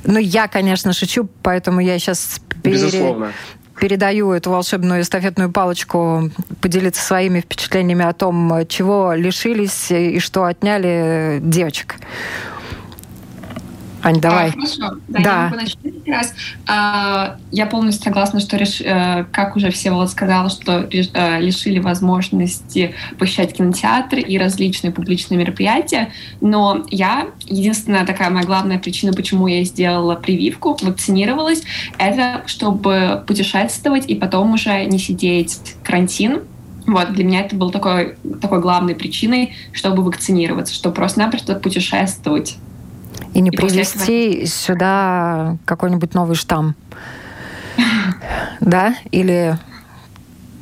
Ну 0.05 0.19
я, 0.19 0.47
конечно, 0.47 0.93
шучу, 0.93 1.27
поэтому 1.43 1.81
я 1.81 1.99
сейчас 1.99 2.39
пере... 2.63 2.75
Безусловно 2.75 3.33
передаю 3.79 4.33
эту 4.33 4.51
волшебную 4.51 5.01
эстафетную 5.01 5.51
палочку 5.51 6.29
поделиться 6.61 7.01
своими 7.01 7.39
впечатлениями 7.39 8.03
о 8.05 8.11
том, 8.13 8.65
чего 8.67 9.13
лишились 9.13 9.89
и 9.89 10.19
что 10.19 10.43
отняли 10.43 11.39
девочек. 11.41 11.95
Ань, 14.01 14.21
давай. 14.21 14.49
А, 14.49 14.51
хорошо. 14.51 14.97
Да, 15.07 15.19
да. 15.19 15.19
Я 15.19 15.43
могу 15.43 15.55
начать 15.55 15.77
как 15.81 16.07
раз. 16.07 16.33
А, 16.67 17.37
я 17.51 17.65
полностью 17.65 18.03
согласна, 18.03 18.39
что, 18.39 18.57
реш... 18.57 18.81
Э, 18.81 19.25
как 19.31 19.55
уже 19.55 19.71
Всеволод 19.71 20.09
сказал, 20.09 20.49
что 20.49 20.87
э, 20.91 21.41
лишили 21.41 21.79
возможности 21.79 22.95
посещать 23.17 23.53
кинотеатры 23.53 24.21
и 24.21 24.37
различные 24.37 24.91
публичные 24.91 25.37
мероприятия. 25.37 26.11
Но 26.41 26.85
я, 26.89 27.27
единственная 27.45 28.05
такая 28.05 28.29
моя 28.29 28.45
главная 28.45 28.79
причина, 28.79 29.13
почему 29.13 29.47
я 29.47 29.63
сделала 29.63 30.15
прививку, 30.15 30.77
вакцинировалась, 30.81 31.63
это 31.97 32.43
чтобы 32.45 33.23
путешествовать 33.27 34.05
и 34.07 34.15
потом 34.15 34.53
уже 34.53 34.85
не 34.85 34.99
сидеть 34.99 35.59
карантин, 35.83 36.41
вот, 36.87 37.13
для 37.13 37.23
меня 37.23 37.41
это 37.41 37.55
был 37.55 37.69
такой, 37.69 38.15
такой 38.41 38.61
главной 38.61 38.95
причиной, 38.95 39.53
чтобы 39.73 40.03
вакцинироваться, 40.03 40.73
чтобы 40.73 40.95
просто-напросто 40.95 41.53
путешествовать 41.55 42.57
и 43.33 43.41
не 43.41 43.49
и 43.49 43.55
привести 43.55 44.31
этого... 44.31 44.47
сюда 44.47 45.57
какой-нибудь 45.65 46.13
новый 46.13 46.35
штамм. 46.35 46.75
Да? 48.59 48.95
Или 49.11 49.57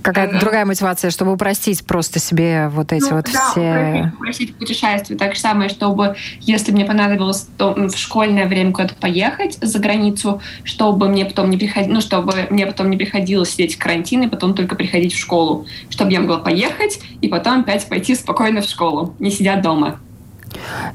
какая-то 0.08 0.32
ага. 0.32 0.40
другая 0.40 0.66
мотивация, 0.66 1.12
чтобы 1.12 1.34
упростить 1.34 1.86
просто 1.86 2.20
себе 2.20 2.70
вот 2.70 2.94
эти 2.94 3.10
ну, 3.10 3.18
вот 3.18 3.30
да, 3.34 3.52
все... 3.52 4.14
упростить 4.16 4.56
путешествие. 4.56 5.20
Так 5.20 5.36
же 5.36 5.42
самое, 5.42 5.70
чтобы, 5.70 6.16
если 6.40 6.72
мне 6.72 6.86
понадобилось 6.86 7.48
то, 7.58 7.74
в 7.74 7.98
школьное 7.98 8.48
время 8.48 8.72
куда-то 8.72 8.96
поехать 8.96 9.58
за 9.62 9.80
границу, 9.80 10.42
чтобы 10.64 11.10
мне 11.10 11.26
потом 11.26 11.50
не 11.50 11.58
приходилось, 11.58 11.94
ну, 11.94 12.02
чтобы 12.02 12.48
мне 12.50 12.66
потом 12.66 12.90
не 12.90 12.96
приходилось 12.96 13.50
сидеть 13.50 13.76
в 13.76 13.80
карантин 13.80 14.24
и 14.24 14.28
потом 14.28 14.54
только 14.54 14.76
приходить 14.76 15.14
в 15.14 15.20
школу. 15.20 15.66
Чтобы 15.90 16.14
я 16.14 16.22
могла 16.22 16.38
поехать 16.38 17.00
и 17.20 17.28
потом 17.28 17.62
опять 17.62 17.88
пойти 17.90 18.16
спокойно 18.16 18.62
в 18.62 18.66
школу, 18.66 19.14
не 19.20 19.30
сидя 19.30 19.58
дома. 19.58 20.00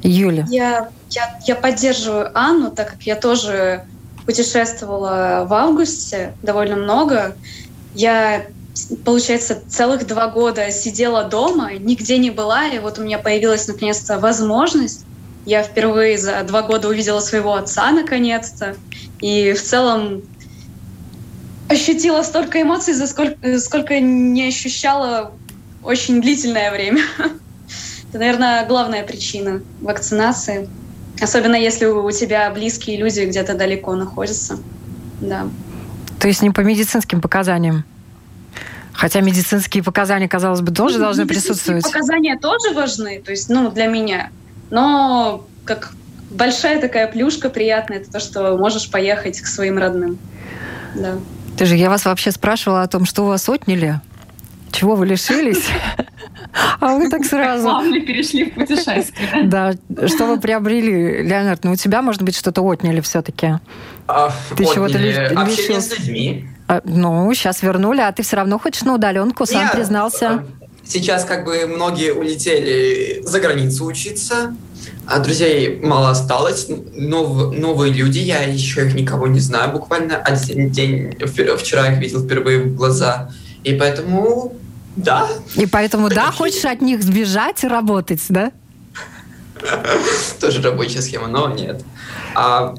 Юля. 0.02 0.46
Я, 0.48 0.88
я, 1.10 1.40
я 1.46 1.54
поддерживаю 1.54 2.30
Анну, 2.34 2.70
так 2.70 2.90
как 2.90 3.02
я 3.02 3.16
тоже 3.16 3.84
путешествовала 4.24 5.44
в 5.48 5.52
августе 5.52 6.34
довольно 6.42 6.76
много. 6.76 7.36
Я, 7.94 8.46
получается, 9.04 9.60
целых 9.68 10.06
два 10.06 10.28
года 10.28 10.70
сидела 10.70 11.24
дома, 11.24 11.72
нигде 11.72 12.18
не 12.18 12.30
была, 12.30 12.66
и 12.66 12.78
вот 12.78 12.98
у 12.98 13.02
меня 13.02 13.18
появилась 13.18 13.66
наконец-то 13.68 14.18
возможность. 14.18 15.04
Я 15.44 15.62
впервые 15.62 16.18
за 16.18 16.42
два 16.44 16.62
года 16.62 16.88
увидела 16.88 17.20
своего 17.20 17.54
отца 17.54 17.90
наконец-то. 17.90 18.76
И 19.20 19.52
в 19.52 19.62
целом 19.62 20.22
ощутила 21.68 22.22
столько 22.22 22.62
эмоций, 22.62 22.94
за 22.94 23.06
сколько, 23.06 23.58
сколько 23.58 23.98
не 23.98 24.46
ощущала 24.46 25.32
очень 25.82 26.20
длительное 26.20 26.70
время. 26.70 27.02
Это, 28.12 28.18
наверное, 28.18 28.66
главная 28.66 29.04
причина 29.04 29.62
вакцинации. 29.80 30.68
Особенно 31.18 31.54
если 31.54 31.86
у 31.86 32.10
тебя 32.10 32.50
близкие 32.50 32.98
люди 32.98 33.20
где-то 33.20 33.54
далеко 33.54 33.94
находятся. 33.94 34.58
Да. 35.22 35.48
То 36.20 36.28
есть 36.28 36.42
не 36.42 36.50
по 36.50 36.60
медицинским 36.60 37.22
показаниям? 37.22 37.84
Хотя 38.92 39.22
медицинские 39.22 39.82
показания, 39.82 40.28
казалось 40.28 40.60
бы, 40.60 40.72
тоже 40.72 40.98
ну, 40.98 41.04
должны 41.04 41.26
присутствовать. 41.26 41.84
Показания 41.84 42.38
тоже 42.38 42.74
важны, 42.74 43.22
то 43.22 43.30
есть, 43.30 43.48
ну, 43.48 43.70
для 43.70 43.86
меня. 43.86 44.28
Но 44.68 45.46
как 45.64 45.92
большая 46.30 46.82
такая 46.82 47.10
плюшка 47.10 47.48
приятная, 47.48 48.00
это 48.00 48.12
то, 48.12 48.20
что 48.20 48.58
можешь 48.58 48.90
поехать 48.90 49.40
к 49.40 49.46
своим 49.46 49.78
родным. 49.78 50.18
Да. 50.94 51.18
Ты 51.56 51.64
же, 51.64 51.76
я 51.76 51.88
вас 51.88 52.04
вообще 52.04 52.30
спрашивала 52.30 52.82
о 52.82 52.88
том, 52.88 53.06
что 53.06 53.24
у 53.24 53.28
вас 53.28 53.48
отняли, 53.48 54.02
чего 54.70 54.96
вы 54.96 55.06
лишились. 55.06 55.64
А 56.80 56.94
вы 56.96 57.08
так 57.08 57.24
сразу... 57.24 57.64
Плавно 57.64 58.00
перешли 58.00 58.50
в 58.50 58.54
путешествие. 58.54 59.44
Да. 59.44 59.72
Что 60.06 60.26
вы 60.26 60.40
приобрели, 60.40 61.22
Леонард? 61.22 61.64
Ну, 61.64 61.72
у 61.72 61.76
тебя, 61.76 62.02
может 62.02 62.22
быть, 62.22 62.36
что-то 62.36 62.62
отняли 62.62 63.00
все-таки? 63.00 63.54
А, 64.06 64.32
ты 64.56 64.64
чего-то 64.64 64.98
Общение 65.40 65.80
с 65.80 65.98
людьми. 65.98 66.44
А, 66.68 66.80
ну, 66.84 67.32
сейчас 67.34 67.62
вернули, 67.62 68.00
а 68.00 68.12
ты 68.12 68.22
все 68.22 68.36
равно 68.36 68.58
хочешь 68.58 68.82
на 68.82 68.94
удаленку, 68.94 69.46
сам 69.46 69.70
признался. 69.70 70.44
Сейчас 70.84 71.24
как 71.24 71.44
бы 71.44 71.66
многие 71.66 72.12
улетели 72.12 73.22
за 73.24 73.38
границу 73.40 73.84
учиться, 73.84 74.56
а 75.06 75.20
друзей 75.20 75.80
мало 75.80 76.10
осталось, 76.10 76.66
нов, 76.96 77.56
новые 77.56 77.92
люди, 77.92 78.18
я 78.18 78.42
еще 78.42 78.86
их 78.86 78.94
никого 78.94 79.28
не 79.28 79.38
знаю, 79.38 79.70
буквально 79.72 80.16
один 80.16 80.70
день, 80.70 81.16
вчера 81.56 81.92
их 81.92 81.98
видел 81.98 82.24
впервые 82.24 82.64
в 82.64 82.74
глаза, 82.74 83.30
и 83.62 83.74
поэтому 83.74 84.56
да. 84.96 85.28
И 85.56 85.66
поэтому, 85.66 86.08
да, 86.08 86.30
хочешь 86.30 86.64
от 86.64 86.80
них 86.80 87.02
сбежать 87.02 87.64
и 87.64 87.68
работать, 87.68 88.22
да? 88.28 88.52
Тоже 90.40 90.62
рабочая 90.62 91.02
схема, 91.02 91.28
но 91.28 91.48
нет. 91.48 91.82
А, 92.34 92.74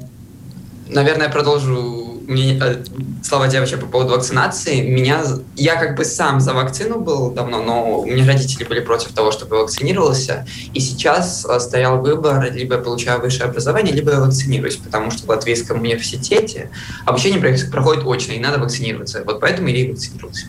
наверное, 0.88 1.28
продолжу 1.28 2.14
мне, 2.26 2.58
э, 2.58 2.84
слова 3.22 3.48
девочек 3.48 3.80
по 3.80 3.86
поводу 3.86 4.14
вакцинации. 4.14 4.80
Меня, 4.80 5.22
я 5.56 5.76
как 5.76 5.96
бы 5.96 6.04
сам 6.04 6.40
за 6.40 6.54
вакцину 6.54 7.00
был 7.00 7.30
давно, 7.30 7.62
но 7.62 8.00
у 8.00 8.06
меня 8.06 8.26
родители 8.26 8.64
были 8.64 8.80
против 8.80 9.12
того, 9.12 9.30
чтобы 9.30 9.56
я 9.56 9.62
вакцинировался. 9.62 10.46
И 10.72 10.80
сейчас 10.80 11.44
э, 11.44 11.60
стоял 11.60 12.00
выбор, 12.00 12.50
либо 12.52 12.76
я 12.76 12.80
получаю 12.80 13.20
высшее 13.20 13.44
образование, 13.44 13.94
либо 13.94 14.12
я 14.12 14.20
вакцинируюсь, 14.20 14.76
потому 14.76 15.10
что 15.10 15.26
в 15.26 15.28
Латвийском 15.28 15.80
университете 15.80 16.70
обучение 17.04 17.40
проходит 17.70 18.04
очно, 18.06 18.32
и 18.32 18.38
надо 18.38 18.58
вакцинироваться. 18.58 19.22
Вот 19.24 19.40
поэтому 19.40 19.68
я 19.68 19.80
и 19.80 19.90
вакцинировался 19.90 20.46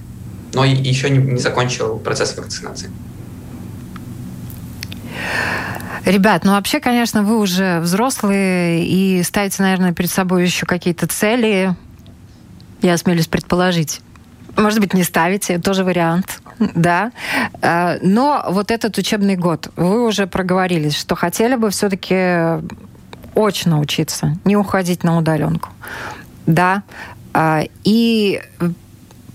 но 0.55 0.63
еще 0.63 1.09
не, 1.09 1.37
закончил 1.37 1.99
процесс 1.99 2.35
вакцинации. 2.37 2.89
Ребят, 6.05 6.43
ну 6.43 6.51
вообще, 6.51 6.79
конечно, 6.79 7.23
вы 7.23 7.37
уже 7.39 7.79
взрослые 7.79 8.85
и 8.85 9.21
ставите, 9.23 9.63
наверное, 9.63 9.91
перед 9.91 10.09
собой 10.09 10.43
еще 10.43 10.65
какие-то 10.65 11.07
цели. 11.07 11.75
Я 12.81 12.93
осмелюсь 12.93 13.27
предположить. 13.27 14.01
Может 14.55 14.79
быть, 14.79 14.93
не 14.93 15.03
ставите, 15.03 15.59
тоже 15.59 15.83
вариант, 15.83 16.39
да. 16.59 17.11
А, 17.61 17.97
но 18.01 18.45
вот 18.49 18.71
этот 18.71 18.97
учебный 18.97 19.35
год, 19.35 19.69
вы 19.75 20.05
уже 20.05 20.27
проговорились, 20.27 20.95
что 20.95 21.15
хотели 21.15 21.55
бы 21.55 21.71
все-таки 21.71 22.63
очно 23.35 23.79
учиться, 23.79 24.37
не 24.45 24.55
уходить 24.55 25.03
на 25.03 25.17
удаленку, 25.17 25.69
да. 26.45 26.83
А, 27.33 27.63
и 27.83 28.41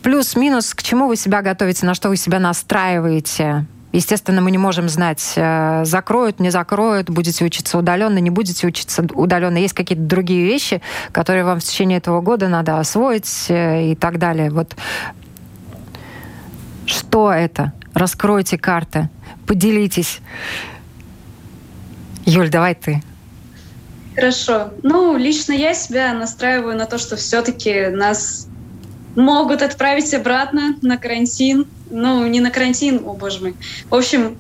плюс-минус, 0.03 0.75
к 0.75 0.83
чему 0.83 1.07
вы 1.07 1.17
себя 1.17 1.43
готовите, 1.43 1.87
на 1.87 1.95
что 1.95 2.09
вы 2.09 2.17
себя 2.17 2.39
настраиваете 2.39 3.67
Естественно, 3.93 4.41
мы 4.41 4.53
не 4.53 4.59
можем 4.59 4.89
знать, 4.89 5.33
э, 5.35 5.85
закроют, 5.85 6.39
не 6.39 6.51
закроют, 6.51 7.11
будете 7.11 7.45
учиться 7.45 7.77
удаленно, 7.77 8.19
не 8.19 8.31
будете 8.31 8.69
учиться 8.69 9.05
удаленно. 9.15 9.59
Есть 9.59 9.75
какие-то 9.75 10.05
другие 10.05 10.45
вещи, 10.45 10.81
которые 11.11 11.45
вам 11.45 11.59
в 11.59 11.65
течение 11.65 11.99
этого 11.99 12.21
года 12.21 12.49
надо 12.49 12.79
освоить 12.79 13.47
э, 13.49 13.91
и 13.91 13.97
так 13.97 14.19
далее. 14.19 14.51
Вот 14.51 14.77
что 16.87 17.33
это? 17.33 17.73
Раскройте 17.93 18.59
карты, 18.59 19.09
поделитесь. 19.45 20.21
Юль, 22.27 22.49
давай 22.49 22.77
ты. 22.77 23.03
Хорошо. 24.15 24.71
Ну, 24.85 25.17
лично 25.17 25.53
я 25.53 25.75
себя 25.75 26.13
настраиваю 26.13 26.77
на 26.77 26.87
то, 26.87 26.97
что 26.97 27.17
все-таки 27.17 27.89
нас 27.89 28.50
могут 29.17 29.63
отправить 29.63 30.13
обратно 30.15 30.77
на 30.83 30.97
карантин. 30.97 31.67
Ну, 31.91 32.27
не 32.27 32.41
на 32.41 32.51
карантин, 32.51 33.03
о 33.05 33.15
боже 33.15 33.41
мой. 33.41 33.55
В 33.89 33.95
общем, 33.95 34.39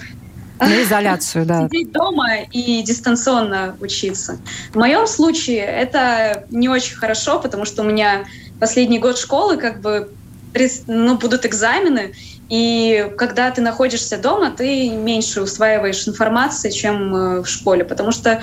на 0.60 0.82
изоляцию, 0.82 1.46
да. 1.46 1.68
Сидеть 1.72 1.92
дома 1.92 2.42
и 2.52 2.82
дистанционно 2.82 3.76
учиться. 3.80 4.38
В 4.72 4.76
моем 4.76 5.06
случае 5.06 5.60
это 5.60 6.44
не 6.50 6.68
очень 6.68 6.96
хорошо, 6.96 7.40
потому 7.40 7.64
что 7.64 7.82
у 7.82 7.86
меня 7.86 8.24
последний 8.58 8.98
год 8.98 9.18
школы, 9.18 9.56
как 9.56 9.80
бы, 9.80 10.10
ну, 10.86 11.16
будут 11.16 11.46
экзамены, 11.46 12.12
и 12.50 13.08
когда 13.16 13.50
ты 13.52 13.62
находишься 13.62 14.18
дома, 14.18 14.50
ты 14.50 14.90
меньше 14.90 15.40
усваиваешь 15.40 16.06
информации, 16.08 16.70
чем 16.70 17.14
э, 17.14 17.40
в 17.42 17.46
школе, 17.46 17.84
потому 17.84 18.10
что 18.10 18.42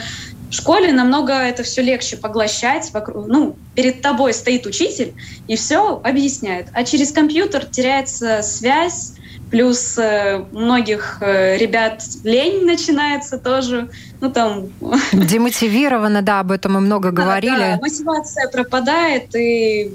в 0.49 0.53
школе 0.53 0.93
намного 0.93 1.33
это 1.33 1.63
все 1.63 1.81
легче 1.81 2.17
поглощать. 2.17 2.91
Вокруг, 2.93 3.27
ну, 3.27 3.55
перед 3.75 4.01
тобой 4.01 4.33
стоит 4.33 4.65
учитель 4.65 5.13
и 5.47 5.55
все 5.55 6.01
объясняет. 6.03 6.67
А 6.73 6.83
через 6.83 7.11
компьютер 7.11 7.65
теряется 7.65 8.41
связь, 8.41 9.13
плюс 9.51 9.97
э, 9.97 10.45
многих 10.51 11.17
э, 11.21 11.57
ребят 11.57 12.03
лень 12.23 12.65
начинается 12.65 13.37
тоже. 13.37 13.89
Ну, 14.21 14.31
там... 14.31 14.67
Демотивировано, 15.11 16.21
да, 16.21 16.39
об 16.39 16.51
этом 16.51 16.73
мы 16.73 16.81
много 16.81 17.11
да, 17.11 17.23
говорили. 17.23 17.57
Да, 17.57 17.79
мотивация 17.81 18.49
пропадает, 18.49 19.35
и 19.35 19.93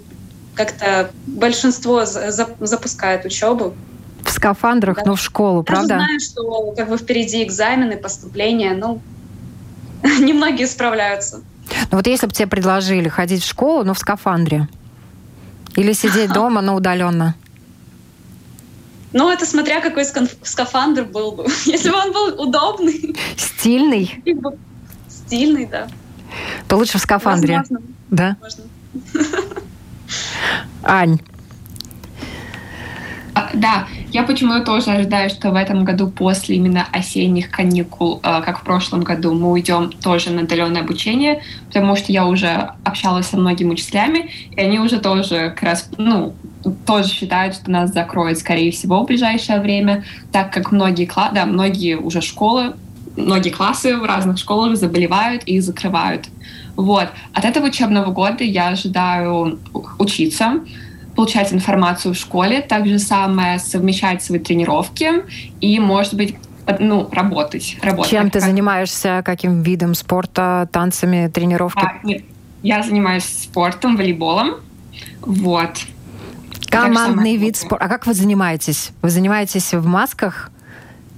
как-то 0.55 1.11
большинство 1.27 2.05
за 2.05 2.49
запускает 2.61 3.25
учебу. 3.25 3.75
В 4.23 4.31
скафандрах, 4.31 4.99
да. 4.99 5.03
но 5.07 5.15
в 5.17 5.21
школу, 5.21 5.59
Я 5.59 5.65
правда? 5.65 5.95
Я 5.95 6.01
знаю, 6.01 6.21
что 6.21 6.75
как 6.77 6.89
бы 6.89 6.97
впереди 6.97 7.43
экзамены, 7.43 7.97
поступления, 7.97 8.75
ну, 8.75 9.01
немногие 10.21 10.67
справляются. 10.67 11.43
Ну 11.91 11.97
вот 11.97 12.07
если 12.07 12.27
бы 12.27 12.33
тебе 12.33 12.47
предложили 12.47 13.09
ходить 13.09 13.43
в 13.43 13.49
школу, 13.49 13.85
но 13.85 13.95
в 13.95 13.99
скафандре, 13.99 14.69
или 15.77 15.93
сидеть 15.93 16.33
дома, 16.33 16.61
но 16.61 16.75
удаленно? 16.75 17.35
Ну, 19.13 19.31
это 19.31 19.45
смотря 19.45 19.81
какой 19.81 20.05
скафандр 20.05 21.05
был 21.05 21.33
бы. 21.33 21.47
Если 21.67 21.91
бы 21.91 21.97
он 21.97 22.13
был 22.13 22.43
удобный. 22.43 23.15
Стильный? 23.37 24.23
Стильный, 25.09 25.67
да. 25.67 25.89
То 26.67 26.77
лучше 26.77 26.99
в 26.99 27.03
скафандре. 27.03 27.59
Возможно. 27.59 27.87
Да? 28.11 28.37
Можно. 28.41 28.65
Ань, 30.83 31.19
а, 33.35 33.51
да, 33.55 33.87
я 34.13 34.25
почему-то 34.25 34.61
тоже 34.61 34.91
ожидаю, 34.91 35.31
что 35.31 35.51
в 35.51 35.55
этом 35.55 35.85
году 35.85 36.09
после 36.09 36.57
именно 36.57 36.87
осенних 36.93 37.51
каникул, 37.51 38.21
а, 38.23 38.43
как 38.43 38.61
в 38.61 38.63
прошлом 38.63 39.03
году, 39.03 39.33
мы 39.33 39.51
уйдем 39.51 39.91
тоже 39.91 40.31
на 40.31 40.43
удаленное 40.43 40.83
обучение, 40.83 41.43
потому 41.67 41.97
что 41.97 42.13
я 42.13 42.27
уже 42.27 42.73
общалась 42.85 43.27
со 43.27 43.39
многими 43.39 43.71
учителями, 43.71 44.31
и 44.51 44.61
они 44.61 44.79
уже 44.79 45.01
тоже 45.01 45.51
как 45.57 45.63
раз, 45.63 45.89
ну, 45.97 46.35
тоже 46.87 47.09
считают, 47.09 47.55
что 47.55 47.71
нас 47.71 47.93
закроют, 47.93 48.39
скорее 48.39 48.71
всего, 48.71 49.03
в 49.03 49.07
ближайшее 49.07 49.61
время, 49.61 50.05
так 50.31 50.53
как 50.53 50.73
многие, 50.73 51.11
да, 51.33 51.47
многие 51.47 51.97
уже 51.97 52.21
школы, 52.21 52.75
многие 53.17 53.51
классы 53.51 53.97
в 53.97 54.05
разных 54.05 54.39
школах 54.39 54.77
заболевают 54.77 55.43
и 55.45 55.59
закрывают. 55.61 56.29
Вот. 56.77 57.09
От 57.33 57.45
этого 57.45 57.67
учебного 57.67 58.11
года 58.11 58.45
я 58.45 58.69
ожидаю 58.69 59.59
учиться, 59.99 60.61
получать 61.15 61.53
информацию 61.53 62.15
в 62.15 62.17
школе, 62.17 62.61
также 62.63 62.99
самое 62.99 63.59
совмещать 63.59 64.23
свои 64.23 64.39
тренировки 64.39 65.11
и, 65.61 65.79
может 65.79 66.15
быть, 66.15 66.37
ну, 66.79 67.09
работать. 67.11 67.77
работать. 67.83 68.11
Чем 68.11 68.31
ты 68.31 68.39
как... 68.39 68.49
занимаешься? 68.49 69.23
Каким 69.25 69.63
видом 69.63 69.95
спорта, 69.95 70.69
танцами, 70.73 71.29
тренировки? 71.29 71.85
А, 71.85 72.05
нет, 72.05 72.25
я 72.63 72.83
занимаюсь 72.83 73.25
спортом, 73.25 73.97
волейболом. 73.97 74.57
Вот. 75.21 75.79
Командный 76.69 77.37
вид 77.37 77.57
спорта. 77.57 77.85
А 77.85 77.89
как 77.89 78.07
вы 78.07 78.15
занимаетесь? 78.15 78.93
Вы 79.03 79.11
занимаетесь 79.11 79.75
в 79.75 79.85
масках 79.87 80.51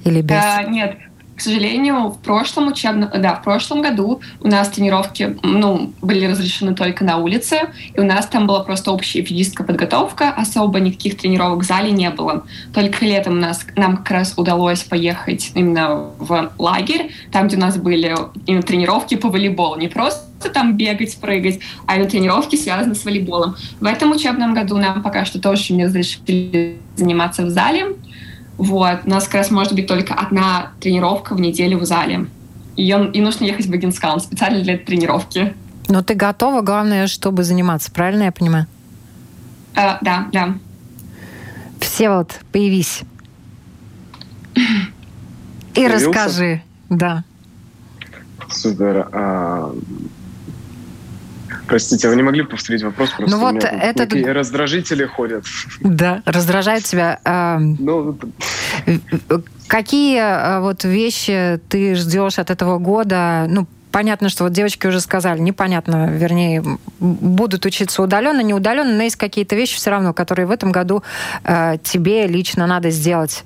или 0.05 0.21
без? 0.21 0.43
А, 0.43 0.63
нет, 0.65 0.99
к 1.37 1.41
сожалению, 1.41 2.09
в 2.09 2.19
прошлом 2.19 2.69
учебном, 2.69 3.11
да, 3.21 3.35
в 3.35 3.43
прошлом 3.43 3.83
году 3.83 4.21
у 4.41 4.49
нас 4.49 4.69
тренировки, 4.69 5.37
ну, 5.43 5.93
были 6.01 6.27
разрешены 6.27 6.75
только 6.75 7.05
на 7.05 7.17
улице, 7.17 7.73
и 7.95 8.01
у 8.01 8.05
нас 8.05 8.27
там 8.27 8.47
была 8.47 8.63
просто 8.63 8.93
общая 8.93 9.23
физическая 9.23 9.67
подготовка, 9.67 10.31
особо 10.31 10.79
никаких 10.81 11.17
тренировок 11.17 11.63
в 11.63 11.67
зале 11.67 11.91
не 11.91 12.09
было. 12.11 12.45
Только 12.73 13.05
летом 13.05 13.35
у 13.35 13.41
нас, 13.41 13.67
нам 13.77 13.97
как 13.97 14.11
раз 14.11 14.35
удалось 14.37 14.85
поехать 14.85 15.51
именно 15.55 16.11
в 16.19 16.53
лагерь, 16.59 17.11
там, 17.33 17.49
где 17.49 17.57
у 17.57 17.61
нас 17.61 17.77
были 17.77 18.17
именно 18.47 18.63
тренировки 18.63 19.17
по 19.17 19.29
волейболу, 19.29 19.77
не 19.77 19.89
просто 19.89 20.51
там 20.53 20.77
бегать, 20.77 21.17
прыгать, 21.21 21.61
а 21.87 21.97
именно 21.97 22.09
тренировки 22.09 22.57
связаны 22.57 22.95
с 22.95 23.05
волейболом. 23.05 23.57
В 23.81 23.87
этом 23.87 24.13
учебном 24.13 24.55
году 24.55 24.77
нам 24.77 25.03
пока 25.03 25.25
что 25.25 25.41
тоже 25.41 25.73
не 25.73 25.87
разрешили 25.87 26.79
заниматься 26.97 27.45
в 27.45 27.51
зале, 27.51 27.97
вот. 28.57 29.01
У 29.05 29.11
нас 29.11 29.25
как 29.25 29.35
раз 29.35 29.51
может 29.51 29.75
быть 29.75 29.87
только 29.87 30.15
одна 30.15 30.73
тренировка 30.81 31.35
в 31.35 31.41
неделю 31.41 31.79
в 31.79 31.85
зале. 31.85 32.27
И, 32.77 32.93
он, 32.93 33.11
и 33.11 33.21
нужно 33.21 33.45
ехать 33.45 33.67
в 33.67 33.71
Багенскаун 33.71 34.21
специально 34.21 34.63
для 34.63 34.75
этой 34.75 34.87
тренировки. 34.87 35.55
Но 35.89 36.03
ты 36.03 36.15
готова, 36.15 36.63
главное, 36.63 37.07
чтобы 37.07 37.45
заниматься, 37.45 37.91
правильно 37.91 38.25
я 38.25 38.33
понимаю? 38.33 38.67
Uh, 39.75 39.99
да, 40.03 40.29
да. 40.33 40.55
Все 41.81 42.11
вот, 42.11 42.41
появись. 42.53 43.03
И 44.55 44.61
Появился? 45.75 46.07
расскажи, 46.07 46.63
да. 46.89 47.25
Супер. 48.49 49.09
А, 49.13 49.75
Простите, 51.67 52.09
вы 52.09 52.17
не 52.17 52.23
могли 52.23 52.43
повторить 52.43 52.83
вопрос? 52.83 53.11
Просто 53.11 53.37
ну 53.37 53.41
вот 53.41 53.65
этот... 53.65 54.13
раздражители 54.27 55.05
ходят. 55.07 55.45
Да, 55.81 56.23
раздражают 56.25 56.85
тебя. 56.85 57.21
А, 57.25 57.59
ну, 57.59 58.19
какие 59.69 60.19
а, 60.21 60.61
вот 60.61 60.85
вещи 60.85 61.61
ты 61.69 61.95
ждешь 61.95 62.39
от 62.39 62.51
этого 62.51 62.79
года? 62.79 63.47
Ну, 63.49 63.67
понятно, 63.95 64.29
что 64.29 64.45
вот 64.45 64.53
девочки 64.53 64.89
уже 64.89 65.01
сказали, 65.01 65.39
непонятно, 65.39 66.11
вернее, 66.11 66.65
будут 66.99 67.65
учиться 67.65 68.03
удаленно, 68.03 68.41
не 68.41 68.53
удаленно, 68.53 68.93
но 68.93 69.05
есть 69.05 69.15
какие-то 69.15 69.55
вещи 69.55 69.77
все 69.77 69.91
равно, 69.91 70.13
которые 70.13 70.47
в 70.47 70.51
этом 70.51 70.73
году 70.73 71.05
э, 71.45 71.77
тебе 71.83 72.27
лично 72.27 72.67
надо 72.67 72.91
сделать. 72.91 73.45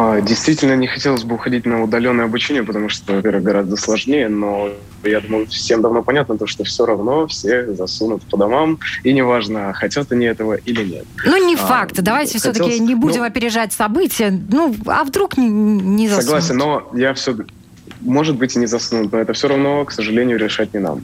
А, 0.00 0.20
действительно, 0.20 0.76
не 0.76 0.86
хотелось 0.86 1.24
бы 1.24 1.34
уходить 1.34 1.66
на 1.66 1.82
удаленное 1.82 2.26
обучение, 2.26 2.62
потому 2.62 2.88
что, 2.88 3.14
во-первых, 3.14 3.42
гораздо 3.42 3.76
сложнее, 3.76 4.28
но 4.28 4.68
я 5.02 5.18
думаю, 5.18 5.48
всем 5.48 5.82
давно 5.82 6.04
понятно, 6.04 6.38
то, 6.38 6.46
что 6.46 6.62
все 6.62 6.86
равно 6.86 7.26
все 7.26 7.74
засунут 7.74 8.22
по 8.22 8.36
домам, 8.36 8.78
и 9.02 9.12
неважно, 9.12 9.72
хотят 9.72 10.12
они 10.12 10.26
этого 10.26 10.54
или 10.54 10.84
нет. 10.84 11.04
Ну, 11.24 11.44
не 11.44 11.56
а, 11.56 11.58
факт. 11.58 12.00
Давайте 12.00 12.34
хотелось... 12.34 12.58
все-таки 12.58 12.78
не 12.78 12.94
будем 12.94 13.22
ну, 13.22 13.26
опережать 13.26 13.72
события. 13.72 14.30
Ну, 14.30 14.72
а 14.86 15.02
вдруг 15.02 15.36
не, 15.36 15.48
не 15.48 16.06
засунут? 16.06 16.26
Согласен, 16.26 16.56
но 16.58 16.88
я 16.94 17.12
все... 17.14 17.36
Может 18.00 18.36
быть, 18.36 18.54
и 18.54 18.60
не 18.60 18.66
засунут, 18.66 19.10
но 19.10 19.18
это 19.18 19.32
все 19.32 19.48
равно, 19.48 19.84
к 19.84 19.90
сожалению, 19.90 20.38
решать 20.38 20.74
не 20.74 20.78
нам. 20.78 21.02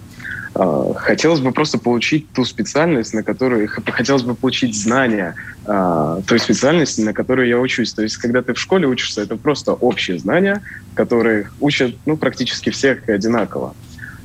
А, 0.55 0.95
хотелось 0.95 1.41
бы 1.41 1.53
просто 1.53 1.79
получить 1.79 2.33
ту 2.33 2.45
специальность, 2.45 3.13
на 3.13 3.23
которую 3.23 3.69
хотелось 3.69 4.23
бы 4.23 4.35
получить 4.35 4.77
знания 4.77 5.35
а, 5.67 6.21
той 6.27 6.39
специальности, 6.39 7.01
на 7.01 7.13
которую 7.13 7.49
я 7.49 7.59
учусь. 7.59 7.93
То 7.93 8.03
есть, 8.03 8.17
когда 8.17 8.43
ты 8.43 8.55
в 8.55 8.61
школе 8.61 8.87
учишься, 8.87 9.23
это 9.23 9.37
просто 9.37 9.73
общие 9.73 10.19
знания, 10.19 10.63
которые 10.95 11.51
учат 11.61 11.97
ну, 12.07 12.17
практически 12.17 12.71
всех 12.71 13.09
одинаково. 13.09 13.75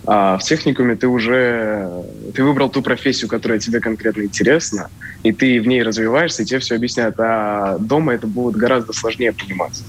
А 0.06 0.38
в 0.38 0.44
техникуме 0.44 0.96
ты 0.96 1.08
уже 1.08 1.90
ты 2.34 2.44
выбрал 2.44 2.70
ту 2.70 2.82
профессию, 2.82 3.30
которая 3.30 3.60
тебе 3.60 3.80
конкретно 3.80 4.24
интересна, 4.24 4.90
и 5.24 5.32
ты 5.32 5.60
в 5.60 5.68
ней 5.68 5.84
развиваешься, 5.84 6.44
и 6.44 6.46
тебе 6.46 6.60
все 6.60 6.76
объясняют. 6.76 7.16
А 7.20 7.78
дома 7.80 8.14
это 8.14 8.28
будет 8.28 8.56
гораздо 8.56 8.94
сложнее 8.94 9.34
понимать. 9.34 9.84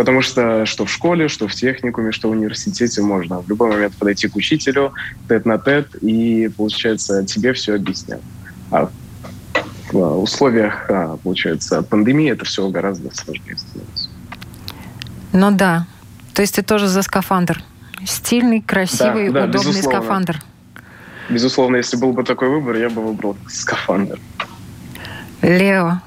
Потому 0.00 0.22
что 0.22 0.64
что 0.64 0.86
в 0.86 0.90
школе, 0.90 1.28
что 1.28 1.46
в 1.46 1.54
техникуме, 1.54 2.10
что 2.10 2.28
в 2.28 2.30
университете 2.30 3.02
можно 3.02 3.42
в 3.42 3.48
любой 3.50 3.68
момент 3.68 3.94
подойти 3.96 4.28
к 4.28 4.36
учителю 4.36 4.94
тет 5.28 5.44
на 5.44 5.58
тет, 5.58 5.94
и, 5.96 6.48
получается, 6.56 7.22
тебе 7.26 7.52
все 7.52 7.74
объяснят. 7.74 8.22
А 8.70 8.88
в 9.92 10.22
условиях, 10.22 10.86
а, 10.88 11.18
получается, 11.18 11.82
пандемии 11.82 12.30
это 12.30 12.46
все 12.46 12.66
гораздо 12.70 13.14
сложнее 13.14 13.58
становится. 13.58 14.08
Ну 15.34 15.50
да. 15.50 15.86
То 16.32 16.40
есть 16.40 16.54
ты 16.54 16.62
тоже 16.62 16.88
за 16.88 17.02
скафандр? 17.02 17.62
Стильный, 18.06 18.62
красивый, 18.62 19.26
да, 19.28 19.40
да, 19.40 19.48
удобный 19.50 19.72
безусловно. 19.72 20.00
скафандр. 20.00 20.42
Безусловно, 21.28 21.76
если 21.76 21.98
был 21.98 22.14
бы 22.14 22.24
такой 22.24 22.48
выбор, 22.48 22.74
я 22.76 22.88
бы 22.88 23.02
выбрал 23.02 23.36
скафандр. 23.48 24.18
Лео. 25.42 26.00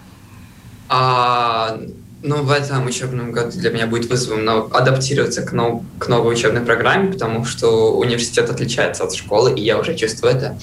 А, 0.90 1.78
Ну, 2.26 2.42
в 2.42 2.52
этом 2.52 2.86
учебном 2.86 3.34
году 3.34 3.52
для 3.60 3.70
меня 3.70 3.86
будет 3.86 4.10
вызовом 4.10 4.46
но 4.46 4.70
адаптироваться 4.72 5.42
к, 5.42 5.52
нов 5.52 5.84
к 6.00 6.08
новой 6.08 6.34
учебной 6.34 6.62
программе, 6.62 7.12
потому 7.12 7.44
что 7.44 7.98
университет 7.98 8.50
отличается 8.50 9.04
от 9.04 9.14
школы, 9.14 9.54
и 9.54 9.62
я 9.62 9.78
уже 9.78 9.94
чувствую 9.94 10.34
это. 10.34 10.58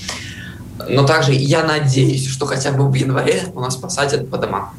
Но 0.89 1.05
также 1.05 1.33
я 1.33 1.63
надеюсь, 1.63 2.27
что 2.27 2.47
хотя 2.47 2.73
бы 2.73 2.91
в 2.91 2.95
январе 2.95 3.43
у 3.55 3.61
нас 3.61 3.77
посадят 3.77 4.31
по 4.31 4.39
домам. 4.39 4.71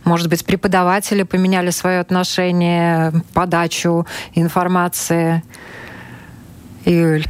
может 0.02 0.28
быть, 0.28 0.44
преподаватели 0.44 1.22
поменяли 1.22 1.70
свое 1.70 2.00
отношение, 2.00 3.12
подачу 3.32 4.08
информации? 4.34 5.44
Юль? 6.90 7.24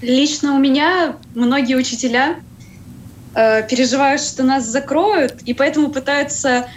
Лично 0.00 0.54
у 0.54 0.58
меня 0.58 1.16
многие 1.34 1.74
учителя 1.74 2.36
э, 3.34 3.66
переживают, 3.66 4.20
что 4.20 4.44
нас 4.44 4.64
закроют, 4.66 5.42
и 5.42 5.54
поэтому 5.54 5.90
пытаются 5.90 6.68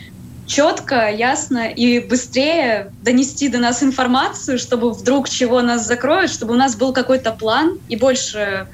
четко, 0.48 1.10
ясно 1.10 1.70
и 1.70 2.00
быстрее 2.00 2.92
донести 3.04 3.48
до 3.48 3.60
нас 3.60 3.84
информацию, 3.84 4.58
чтобы 4.58 4.92
вдруг 4.92 5.30
чего 5.30 5.62
нас 5.62 5.86
закроют, 5.86 6.32
чтобы 6.32 6.54
у 6.54 6.58
нас 6.58 6.76
был 6.76 6.94
какой-то 6.94 7.32
план 7.32 7.80
и 7.90 7.96
больше, 7.96 8.68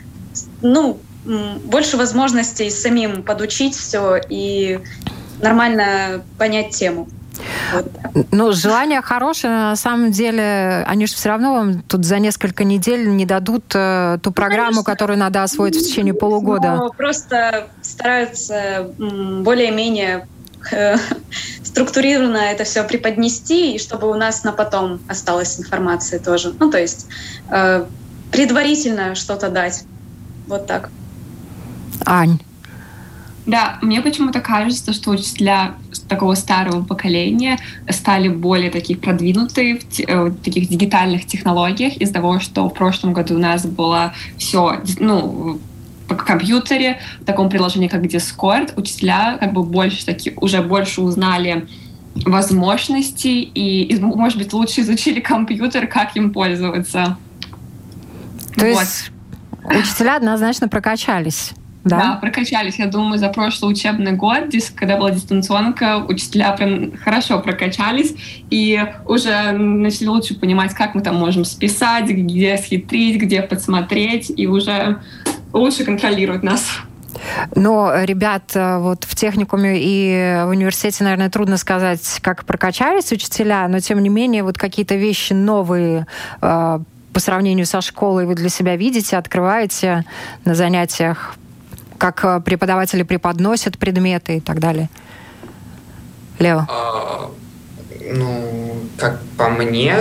ну, 0.62 1.00
больше 1.66 1.98
возможностей 1.98 2.70
самим 2.70 3.22
подучить 3.22 3.76
все 3.76 4.20
и 4.30 4.80
нормально 5.42 6.24
понять 6.38 6.72
тему. 6.72 7.08
Ну, 8.32 8.52
желание 8.52 9.02
хорошее, 9.02 9.54
на 9.54 9.76
самом 9.76 10.12
деле, 10.12 10.84
они 10.88 11.08
же 11.08 11.14
все 11.14 11.30
равно 11.30 11.54
вам 11.54 11.82
тут 11.82 12.06
за 12.06 12.20
несколько 12.20 12.64
недель 12.64 13.10
не 13.10 13.26
дадут 13.26 13.66
э, 13.74 14.18
ту 14.22 14.32
программу, 14.32 14.70
Конечно. 14.72 14.84
которую 14.84 15.20
надо 15.20 15.44
освоить 15.44 15.76
в 15.76 15.82
течение 15.82 16.14
полугода. 16.14 16.76
Но 16.76 16.90
просто 16.90 17.68
стараются 17.82 18.90
более-менее 18.98 20.28
э, 20.72 20.96
структурированно 21.64 22.38
это 22.38 22.64
все 22.64 22.84
преподнести, 22.84 23.76
и 23.76 23.80
чтобы 23.80 24.10
у 24.10 24.16
нас 24.16 24.44
на 24.44 24.52
потом 24.52 25.00
осталась 25.08 25.60
информация 25.60 26.20
тоже. 26.20 26.54
Ну, 26.60 26.72
то 26.72 26.80
есть 26.80 27.08
э, 27.50 27.86
предварительно 28.32 29.16
что-то 29.16 29.50
дать. 29.50 29.86
Вот 30.48 30.66
так. 30.66 30.90
Ань. 32.06 32.40
Да, 33.48 33.80
мне 33.82 34.02
почему-то 34.02 34.42
кажется, 34.42 34.92
что 34.92 35.12
учителя 35.12 35.76
такого 36.10 36.36
старого 36.36 36.84
поколения 36.84 37.58
стали 37.90 38.28
более 38.28 38.70
такие 38.70 39.00
продвинутые 39.00 39.80
в, 39.80 40.00
э, 40.00 40.24
в 40.26 40.36
таких 40.44 40.68
дигитальных 40.68 41.26
технологиях 41.26 41.96
из-за 41.96 42.14
того, 42.14 42.42
что 42.42 42.68
в 42.68 42.74
прошлом 42.74 43.14
году 43.14 43.36
у 43.36 43.40
нас 43.40 43.66
было 43.66 44.14
все, 44.38 44.82
ну, 45.00 45.62
по 46.10 46.16
компьютере, 46.16 47.00
в 47.22 47.26
таком 47.26 47.50
приложении, 47.50 47.88
как 47.88 48.04
Discord, 48.04 48.74
учителя 48.76 49.38
как 49.40 49.54
бы 49.54 49.64
больше 49.64 50.06
таки, 50.06 50.34
уже 50.36 50.62
больше 50.62 51.02
узнали 51.02 51.68
возможностей 52.16 53.44
и, 53.44 53.84
и, 53.84 54.00
может 54.02 54.38
быть, 54.38 54.52
лучше 54.52 54.82
изучили 54.82 55.22
компьютер, 55.22 55.88
как 55.88 56.18
им 56.18 56.34
пользоваться. 56.34 57.18
То 58.58 58.66
вот. 58.66 58.80
есть 58.82 59.12
учителя 59.64 60.18
однозначно 60.18 60.68
прокачались. 60.68 61.54
Да? 61.88 61.98
да, 61.98 62.16
прокачались. 62.16 62.80
Я 62.80 62.88
думаю, 62.88 63.20
за 63.20 63.30
прошлый 63.30 63.72
учебный 63.72 64.14
год, 64.14 64.46
когда 64.76 64.98
была 64.98 65.12
дистанционка, 65.12 65.98
учителя 65.98 66.52
прям 66.52 66.98
хорошо 66.98 67.40
прокачались 67.40 68.16
и 68.50 68.84
уже 69.06 69.52
начали 69.52 70.08
лучше 70.08 70.36
понимать, 70.36 70.74
как 70.74 70.96
мы 70.96 71.02
там 71.02 71.16
можем 71.16 71.46
списать, 71.46 72.06
где 72.10 72.58
схитрить, 72.58 73.22
где 73.22 73.42
подсмотреть, 73.42 74.32
и 74.36 74.48
уже 74.48 75.02
лучше 75.54 75.84
контролировать 75.84 76.44
нас. 76.44 76.82
Но, 77.56 77.92
ребят, 78.04 78.52
вот 78.54 79.04
в 79.04 79.16
техникуме 79.16 79.76
и 79.78 80.44
в 80.46 80.50
университете, 80.50 81.04
наверное, 81.04 81.30
трудно 81.30 81.58
сказать, 81.58 82.20
как 82.22 82.46
прокачались 82.46 83.12
учителя, 83.12 83.68
но, 83.68 83.80
тем 83.80 84.02
не 84.02 84.10
менее, 84.10 84.44
вот 84.44 84.58
какие-то 84.58 84.96
вещи 84.96 85.34
новые 85.34 86.06
э, 86.42 86.80
по 87.14 87.20
сравнению 87.20 87.66
со 87.66 87.82
школой 87.82 88.26
вы 88.26 88.36
для 88.36 88.50
себя 88.50 88.76
видите, 88.76 89.18
открываете 89.18 90.06
на 90.46 90.56
занятиях 90.56 91.36
как 91.98 92.24
э, 92.24 92.40
преподаватели 92.42 93.04
преподносят 93.04 93.78
предметы 93.78 94.38
и 94.38 94.40
так 94.40 94.60
далее? 94.60 94.90
Лео. 96.40 96.66
А, 96.70 97.32
ну, 98.14 98.76
как 98.98 99.20
по 99.38 99.50
мне, 99.50 99.96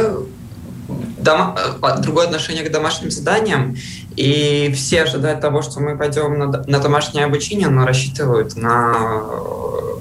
дома, 1.19 1.57
э, 1.83 2.01
другое 2.01 2.27
отношение 2.27 2.65
к 2.65 2.71
домашним 2.71 3.11
заданиям, 3.11 3.77
и 4.17 4.73
все 4.75 5.03
ожидают 5.03 5.41
того, 5.41 5.63
что 5.63 5.81
мы 5.81 5.97
пойдем 5.97 6.39
на, 6.39 6.47
на 6.47 6.79
домашнее 6.79 7.27
обучение, 7.27 7.69
но 7.69 7.87
рассчитывают 7.87 8.57
на 8.57 8.95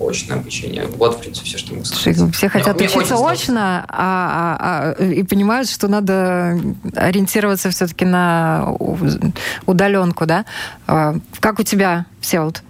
очное 0.07 0.37
обучение. 0.37 0.87
Вот, 0.97 1.15
в 1.15 1.19
принципе, 1.19 1.45
все, 1.45 1.57
что 1.57 1.73
мы 1.73 1.85
сказали. 1.85 2.31
Все 2.31 2.49
хотят 2.49 2.75
мне, 2.77 2.87
учиться 2.87 3.15
очно, 3.15 3.85
а, 3.87 4.57
а, 4.59 4.95
а, 4.97 5.03
и 5.03 5.23
понимают, 5.23 5.69
что 5.69 5.87
надо 5.87 6.59
ориентироваться 6.95 7.69
все-таки 7.69 8.05
на 8.05 8.75
удаленку, 9.65 10.25
да? 10.25 10.45
А, 10.87 11.15
как 11.39 11.59
у 11.59 11.63
тебя, 11.63 12.05
Всеволод? 12.21 12.63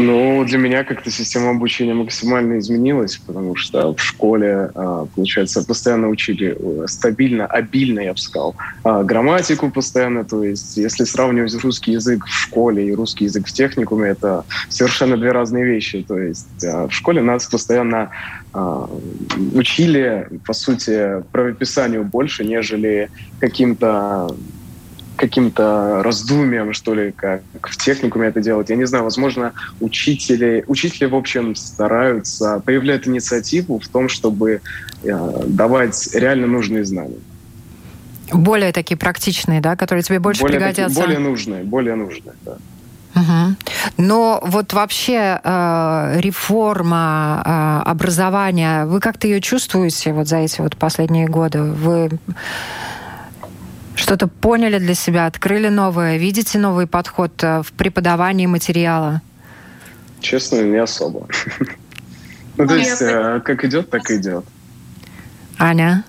Ну, 0.00 0.44
для 0.44 0.58
меня 0.58 0.82
как-то 0.84 1.10
система 1.10 1.50
обучения 1.50 1.92
максимально 1.92 2.58
изменилась, 2.58 3.18
потому 3.18 3.54
что 3.54 3.94
в 3.94 4.00
школе, 4.00 4.70
а, 4.74 5.06
получается, 5.14 5.62
постоянно 5.62 6.08
учили 6.08 6.56
э, 6.58 6.86
стабильно, 6.86 7.44
обильно, 7.46 8.00
я 8.00 8.12
бы 8.12 8.18
сказал, 8.18 8.56
а, 8.82 9.02
грамматику 9.02 9.70
постоянно. 9.70 10.24
То 10.24 10.42
есть, 10.42 10.78
если 10.78 11.04
сравнивать 11.04 11.54
русский 11.62 11.92
язык 11.92 12.24
в 12.24 12.32
школе 12.32 12.88
и 12.88 12.94
русский 12.94 13.24
язык 13.24 13.46
в 13.46 13.52
техникуме, 13.52 14.10
это 14.10 14.44
совершенно 14.70 15.18
две 15.18 15.32
разные 15.32 15.64
вещи. 15.64 16.02
То 16.08 16.18
есть, 16.18 16.64
а, 16.64 16.88
в 16.88 16.92
школе 16.92 17.20
нас 17.20 17.46
постоянно 17.46 18.10
учили, 19.54 20.28
по 20.44 20.52
сути, 20.52 21.22
правописанию 21.30 22.02
больше, 22.02 22.44
нежели 22.44 23.08
каким-то 23.38 24.34
каким-то 25.20 26.02
раздумием, 26.02 26.72
что 26.72 26.94
ли, 26.94 27.12
как 27.12 27.42
в 27.60 27.76
техникуме 27.76 28.28
это 28.28 28.40
делать. 28.40 28.70
Я 28.70 28.76
не 28.76 28.86
знаю, 28.86 29.04
возможно, 29.04 29.52
учители, 29.78 30.64
учителя, 30.66 31.08
в 31.10 31.14
общем, 31.14 31.54
стараются, 31.54 32.60
проявляют 32.64 33.06
инициативу 33.06 33.78
в 33.78 33.88
том, 33.88 34.08
чтобы 34.08 34.62
э, 35.04 35.42
давать 35.46 36.14
реально 36.14 36.46
нужные 36.46 36.84
знания. 36.86 37.18
Более 38.32 38.72
такие 38.72 38.96
практичные, 38.96 39.60
да, 39.60 39.76
которые 39.76 40.02
тебе 40.02 40.20
больше 40.20 40.40
более 40.40 40.58
пригодятся? 40.58 40.94
Такие, 40.94 41.06
более 41.06 41.30
нужные, 41.30 41.64
более 41.64 41.96
нужные, 41.96 42.34
да. 42.46 42.56
Угу. 43.14 43.56
Но 43.98 44.40
вот 44.42 44.72
вообще 44.72 45.38
э, 45.42 46.20
реформа 46.20 47.42
э, 47.44 47.90
образования, 47.90 48.86
вы 48.86 49.00
как-то 49.00 49.26
ее 49.26 49.42
чувствуете 49.42 50.14
вот 50.14 50.28
за 50.28 50.38
эти 50.38 50.62
вот 50.62 50.76
последние 50.76 51.26
годы? 51.26 51.62
Вы 51.62 52.10
что-то 54.00 54.26
поняли 54.26 54.78
для 54.78 54.94
себя, 54.94 55.26
открыли 55.26 55.68
новое, 55.68 56.16
видите 56.16 56.58
новый 56.58 56.86
подход 56.86 57.32
э, 57.42 57.62
в 57.62 57.72
преподавании 57.72 58.46
материала? 58.46 59.20
Честно, 60.20 60.62
не 60.62 60.78
особо. 60.78 61.28
Ну, 62.56 62.66
то 62.66 62.74
есть, 62.74 63.00
э, 63.00 63.40
как 63.42 63.64
идет, 63.64 63.88
так 63.88 64.10
и 64.10 64.16
идет. 64.16 64.44
Аня? 65.58 66.04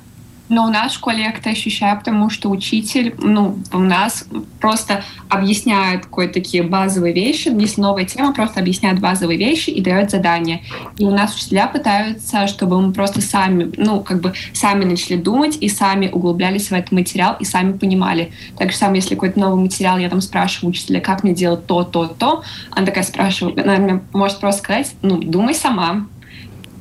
Но 0.52 0.66
у 0.66 0.68
нас 0.68 0.92
в 0.92 0.96
школе 0.96 1.24
я 1.24 1.32
это 1.32 1.50
ощущаю, 1.50 1.98
потому 1.98 2.30
что 2.30 2.50
учитель, 2.50 3.16
ну, 3.20 3.58
у 3.72 3.80
нас 3.80 4.26
просто 4.60 5.02
объясняет 5.30 6.08
кое-такие 6.08 6.62
базовые 6.62 7.14
вещи. 7.14 7.48
Если 7.58 7.80
новая 7.80 8.04
тема, 8.04 8.34
просто 8.34 8.60
объясняет 8.60 9.00
базовые 9.00 9.40
вещи 9.40 9.70
и 9.70 9.80
дает 9.80 10.12
задания. 10.12 10.60
И 10.98 11.06
у 11.06 11.12
нас 11.12 11.34
учителя 11.34 11.68
пытаются, 11.68 12.48
чтобы 12.48 12.82
мы 12.82 12.92
просто 12.92 13.22
сами, 13.22 13.72
ну, 13.78 14.02
как 14.02 14.20
бы 14.20 14.34
сами 14.52 14.84
начали 14.84 15.16
думать 15.16 15.58
и 15.62 15.70
сами 15.70 16.10
углублялись 16.10 16.68
в 16.68 16.74
этот 16.74 16.92
материал 16.92 17.38
и 17.40 17.46
сами 17.46 17.72
понимали. 17.72 18.34
Так 18.58 18.72
же 18.72 18.78
самое, 18.78 18.98
если 18.98 19.16
какой-то 19.16 19.40
новый 19.40 19.64
материал, 19.64 20.00
я 20.00 20.10
там 20.10 20.20
спрашиваю 20.20 20.72
учителя, 20.72 21.00
как 21.00 21.24
мне 21.24 21.34
делать 21.34 21.66
то, 21.66 21.86
то, 21.86 22.08
то, 22.08 22.44
она 22.72 22.86
такая 22.86 23.06
спрашивает, 23.06 23.58
она 23.58 23.78
мне 23.78 24.02
может 24.12 24.42
просто 24.42 24.62
сказать, 24.62 24.96
ну, 25.02 25.18
думай 25.18 25.56
сама, 25.56 26.08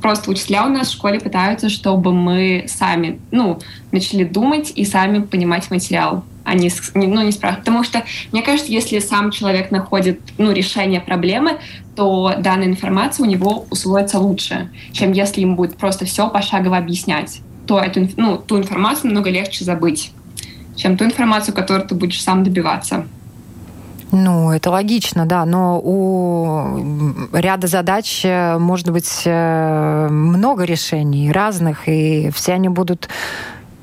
просто 0.01 0.31
учителя 0.31 0.67
у 0.67 0.69
нас 0.69 0.89
в 0.89 0.93
школе 0.93 1.21
пытаются, 1.21 1.69
чтобы 1.69 2.13
мы 2.13 2.65
сами, 2.69 3.21
ну, 3.31 3.59
начали 3.93 4.25
думать 4.25 4.73
и 4.75 4.85
сами 4.85 5.21
понимать 5.21 5.71
материал 5.71 6.25
а 6.43 6.55
не, 6.55 6.71
ну, 6.95 7.23
не 7.23 7.33
спрашивать. 7.33 7.65
Потому 7.65 7.85
что, 7.85 8.03
мне 8.33 8.43
кажется, 8.43 8.73
если 8.73 8.99
сам 8.99 9.31
человек 9.31 9.71
находит 9.71 10.21
ну, 10.39 10.51
решение 10.51 11.01
проблемы, 11.01 11.59
то 11.95 12.35
данная 12.39 12.67
информация 12.67 13.25
у 13.25 13.29
него 13.29 13.67
усвоится 13.71 14.19
лучше, 14.19 14.69
чем 14.93 15.13
если 15.13 15.43
им 15.43 15.55
будет 15.55 15.77
просто 15.77 16.07
все 16.07 16.29
пошагово 16.29 16.77
объяснять. 16.77 17.41
То 17.67 17.79
эту, 17.79 18.09
ну, 18.17 18.37
ту 18.37 18.59
информацию 18.59 19.07
намного 19.07 19.31
легче 19.31 19.65
забыть, 19.65 20.13
чем 20.77 20.97
ту 20.97 21.05
информацию, 21.05 21.55
которую 21.55 21.87
ты 21.87 21.95
будешь 21.95 22.23
сам 22.23 22.43
добиваться. 22.43 23.07
Ну, 24.12 24.51
это 24.51 24.70
логично, 24.70 25.25
да, 25.25 25.44
но 25.44 25.81
у 25.83 27.29
ряда 27.33 27.68
задач 27.68 28.23
э, 28.25 28.59
может 28.59 28.90
быть 28.90 29.23
э, 29.25 30.09
много 30.11 30.64
решений 30.64 31.31
разных, 31.31 31.88
и 31.88 32.31
все 32.35 32.55
они 32.55 32.68
будут 32.68 33.09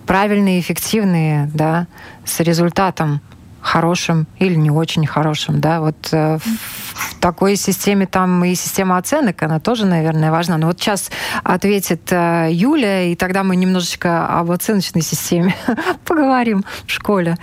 правильные, 0.05 0.59
эффективные, 0.59 1.49
да, 1.53 1.87
с 2.25 2.41
результатом 2.41 3.21
хорошим 3.61 4.27
или 4.37 4.55
не 4.55 4.69
очень 4.69 5.05
хорошим, 5.05 5.61
да, 5.61 5.79
вот 5.79 6.09
э, 6.11 6.39
в 6.39 7.15
такой 7.21 7.55
системе 7.55 8.05
там 8.05 8.43
и 8.43 8.53
система 8.55 8.97
оценок, 8.97 9.41
она 9.43 9.61
тоже, 9.61 9.85
наверное, 9.85 10.31
важна. 10.31 10.57
Но 10.57 10.67
вот 10.67 10.79
сейчас 10.79 11.09
ответит 11.43 12.11
Юля, 12.11 13.03
и 13.03 13.15
тогда 13.15 13.43
мы 13.43 13.55
немножечко 13.55 14.27
об 14.27 14.51
оценочной 14.51 15.01
системе 15.01 15.55
поговорим 16.05 16.65
в 16.85 16.91
школе 16.91 17.37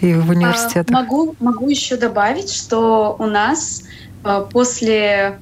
и 0.00 0.14
в 0.14 0.30
университетах? 0.30 0.94
А, 0.96 1.02
могу, 1.02 1.34
могу 1.40 1.68
еще 1.68 1.96
добавить, 1.96 2.52
что 2.52 3.16
у 3.18 3.26
нас 3.26 3.82
а, 4.24 4.42
после 4.42 5.38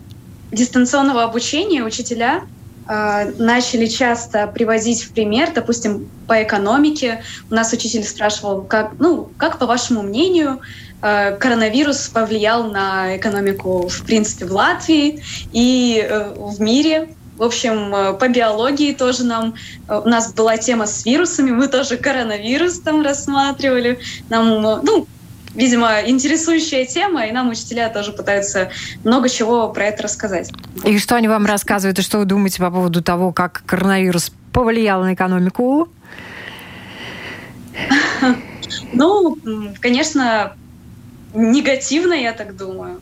дистанционного 0.53 1.25
обучения 1.25 1.83
учителя 1.83 2.43
а, 2.87 3.25
начали 3.39 3.87
часто 3.87 4.47
приводить 4.47 5.03
в 5.03 5.13
пример, 5.13 5.51
допустим, 5.55 6.09
по 6.27 6.43
экономике. 6.43 7.23
У 7.51 7.55
нас 7.55 7.73
учитель 7.73 8.05
спрашивал, 8.05 8.63
как, 8.63 8.93
ну, 8.99 9.31
как 9.37 9.59
по 9.59 9.67
вашему 9.67 10.03
мнению, 10.03 10.61
коронавирус 11.01 12.09
повлиял 12.09 12.65
на 12.65 13.19
экономику, 13.19 13.89
в 13.89 14.05
принципе, 14.05 14.47
в 14.47 14.53
Латвии 14.53 15.23
и 15.53 16.03
э, 16.03 16.33
в 16.35 16.63
мире. 16.63 17.11
В 17.37 17.43
общем, 17.43 17.95
э, 17.95 18.13
по 18.15 18.29
биологии 18.29 18.93
тоже 18.93 19.25
нам... 19.25 19.55
Э, 19.89 20.01
у 20.05 20.09
нас 20.09 20.33
была 20.33 20.57
тема 20.57 20.87
с 20.87 21.05
вирусами, 21.05 21.51
мы 21.51 21.67
тоже 21.69 21.97
коронавирус 21.97 22.79
там 22.81 23.03
рассматривали. 23.03 23.99
Нам, 24.29 24.65
э, 24.65 24.81
ну, 24.83 25.07
видимо, 25.55 26.01
интересующая 26.07 26.85
тема, 26.87 27.27
и 27.27 27.33
нам 27.33 27.51
учителя 27.51 27.89
тоже 27.89 28.13
пытаются 28.13 28.71
много 29.03 29.29
чего 29.29 29.69
про 29.71 29.87
это 29.87 30.05
рассказать. 30.05 30.53
И 30.85 30.99
что 30.99 31.17
они 31.17 31.27
вам 31.27 31.45
рассказывают, 31.47 31.99
и 31.99 32.03
что 32.03 32.19
вы 32.19 32.25
думаете 32.25 32.61
по 32.61 32.71
поводу 32.71 33.03
того, 33.03 33.33
как 33.33 33.63
коронавирус 33.67 34.31
повлиял 34.53 35.03
на 35.03 35.15
экономику? 35.15 35.89
Ну, 38.93 39.37
конечно, 39.81 40.55
негативно, 41.35 42.15
я 42.15 42.33
так 42.33 42.57
думаю. 42.57 43.01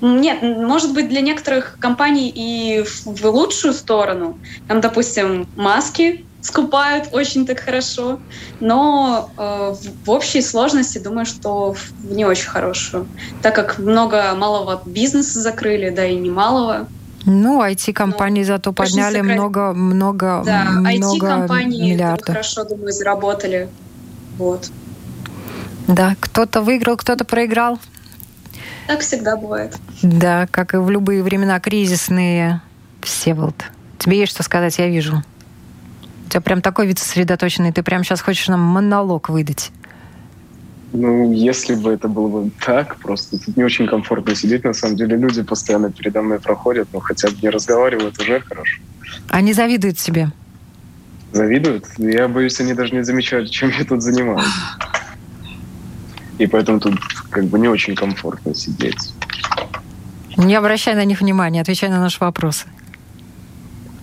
Нет, 0.00 0.42
может 0.42 0.94
быть, 0.94 1.08
для 1.08 1.20
некоторых 1.20 1.76
компаний 1.80 2.32
и 2.34 2.84
в 3.04 3.24
лучшую 3.26 3.74
сторону. 3.74 4.38
Там, 4.68 4.80
допустим, 4.80 5.46
маски 5.56 6.24
скупают 6.40 7.08
очень 7.12 7.46
так 7.46 7.60
хорошо, 7.60 8.20
но 8.60 9.30
э, 9.36 9.74
в 10.04 10.10
общей 10.10 10.40
сложности 10.40 10.98
думаю, 10.98 11.26
что 11.26 11.72
в 11.74 12.14
не 12.14 12.24
очень 12.24 12.48
хорошую, 12.48 13.06
так 13.42 13.54
как 13.54 13.78
много 13.78 14.34
малого 14.36 14.80
бизнеса 14.86 15.40
закрыли, 15.40 15.90
да 15.90 16.06
и 16.06 16.14
немалого. 16.14 16.86
Ну, 17.26 17.62
IT-компании 17.62 18.44
зато 18.44 18.72
подняли 18.72 19.20
много, 19.20 19.72
много, 19.74 20.42
да, 20.46 20.64
много 20.70 21.26
IT-компании 21.26 21.92
миллиардов. 21.92 22.26
хорошо, 22.26 22.64
думаю, 22.64 22.92
заработали. 22.92 23.68
Вот. 24.38 24.70
Да, 25.88 26.16
кто-то 26.20 26.62
выиграл, 26.62 26.96
кто-то 26.96 27.24
проиграл. 27.24 27.78
Так 28.88 29.00
всегда 29.00 29.36
бывает. 29.36 29.76
Да, 30.02 30.48
как 30.50 30.72
и 30.72 30.78
в 30.78 30.88
любые 30.88 31.22
времена 31.22 31.60
кризисные. 31.60 32.62
Всеволод, 33.02 33.54
тебе 33.98 34.18
есть 34.18 34.32
что 34.32 34.42
сказать, 34.42 34.78
я 34.78 34.88
вижу. 34.88 35.22
У 36.26 36.30
тебя 36.30 36.40
прям 36.40 36.62
такой 36.62 36.86
вид 36.86 36.98
сосредоточенный, 36.98 37.70
ты 37.70 37.82
прям 37.82 38.02
сейчас 38.02 38.22
хочешь 38.22 38.48
нам 38.48 38.60
монолог 38.60 39.28
выдать. 39.28 39.70
Ну, 40.92 41.32
если 41.32 41.74
бы 41.74 41.92
это 41.92 42.08
было 42.08 42.28
бы 42.28 42.50
так, 42.64 42.96
просто 42.96 43.38
тут 43.38 43.58
не 43.58 43.62
очень 43.62 43.86
комфортно 43.86 44.34
сидеть. 44.34 44.64
На 44.64 44.72
самом 44.72 44.96
деле 44.96 45.18
люди 45.18 45.42
постоянно 45.42 45.92
передо 45.92 46.22
мной 46.22 46.40
проходят, 46.40 46.88
но 46.94 47.00
хотя 47.00 47.28
бы 47.28 47.36
не 47.42 47.50
разговаривают, 47.50 48.18
уже 48.18 48.40
хорошо. 48.40 48.80
Они 49.28 49.52
завидуют 49.52 49.98
тебе? 49.98 50.30
Завидуют? 51.32 51.84
Я 51.98 52.26
боюсь, 52.26 52.58
они 52.60 52.72
даже 52.72 52.94
не 52.94 53.04
замечают, 53.04 53.50
чем 53.50 53.70
я 53.78 53.84
тут 53.84 54.02
занимаюсь. 54.02 54.46
И 56.38 56.46
поэтому 56.46 56.80
тут 56.80 56.98
как 57.30 57.44
бы 57.44 57.58
не 57.58 57.68
очень 57.68 57.94
комфортно 57.94 58.54
сидеть. 58.54 59.12
Не 60.36 60.54
обращай 60.54 60.94
на 60.94 61.04
них 61.04 61.20
внимания, 61.20 61.60
отвечай 61.60 61.88
на 61.88 62.00
наши 62.00 62.18
вопросы. 62.20 62.66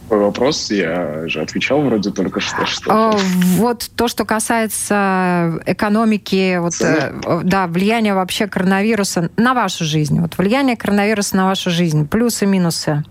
Какой 0.04 0.20
вопрос? 0.20 0.70
Я 0.70 1.28
же 1.28 1.42
отвечал 1.42 1.82
вроде 1.82 2.12
только 2.12 2.40
что. 2.40 2.66
что 2.66 2.92
а, 2.92 3.18
вот 3.58 3.90
то, 3.96 4.08
что 4.08 4.24
касается 4.26 5.60
экономики, 5.66 6.58
вот, 6.60 6.74
э, 6.82 7.42
да, 7.44 7.66
влияния 7.68 8.14
вообще 8.14 8.48
коронавируса 8.48 9.32
на 9.38 9.54
вашу 9.54 9.84
жизнь. 9.84 10.20
Вот 10.20 10.38
влияние 10.38 10.76
коронавируса 10.76 11.36
на 11.38 11.46
вашу 11.46 11.72
жизнь. 11.72 12.08
Плюсы, 12.08 12.46
минусы. 12.46 13.04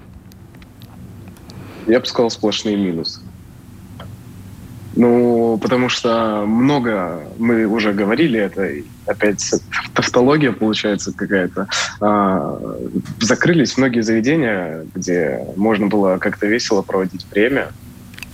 Я 1.87 1.99
бы 1.99 2.07
сказал 2.07 2.31
сплошные 2.31 2.77
минусы. 2.77 3.21
Ну, 4.97 5.59
потому 5.61 5.89
что 5.89 6.45
много, 6.47 7.25
мы 7.39 7.67
уже 7.67 7.93
говорили 7.93 8.39
это, 8.39 8.71
опять 9.07 9.55
тавтология 9.95 10.53
получается 10.53 11.13
какая-то. 11.13 11.69
А, 12.01 12.61
закрылись 13.21 13.77
многие 13.77 14.03
заведения, 14.03 14.85
где 14.95 15.41
можно 15.57 15.87
было 15.87 16.19
как-то 16.19 16.47
весело 16.47 16.83
проводить 16.83 17.27
время. 17.31 17.69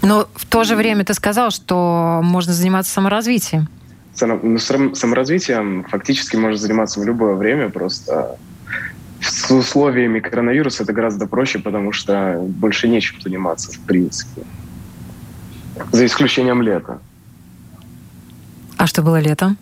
Но 0.03 0.29
в 0.35 0.47
то 0.47 0.65
же 0.65 0.77
время 0.77 1.05
ты 1.05 1.15
сказал, 1.15 1.51
что 1.51 2.21
можно 2.23 2.53
заниматься 2.53 2.93
саморазвитием. 2.93 3.69
Ну, 4.21 4.59
саморазвитием 4.59 5.85
фактически 5.89 6.37
можно 6.37 6.59
заниматься 6.59 7.01
в 7.01 7.05
любое 7.05 7.35
время, 7.35 7.71
просто 7.71 8.37
с 9.21 9.51
условиями 9.51 10.21
коронавируса 10.21 10.83
это 10.83 10.93
гораздо 10.93 11.27
проще, 11.27 11.59
потому 11.59 11.93
что 11.93 12.39
больше 12.41 12.89
нечем 12.89 13.21
заниматься 13.21 13.73
в 13.73 13.79
принципе. 13.81 14.43
За 15.93 16.07
исключением 16.07 16.63
лета. 16.63 16.99
А 18.77 18.87
что 18.87 19.03
было 19.03 19.21
летом? 19.21 19.57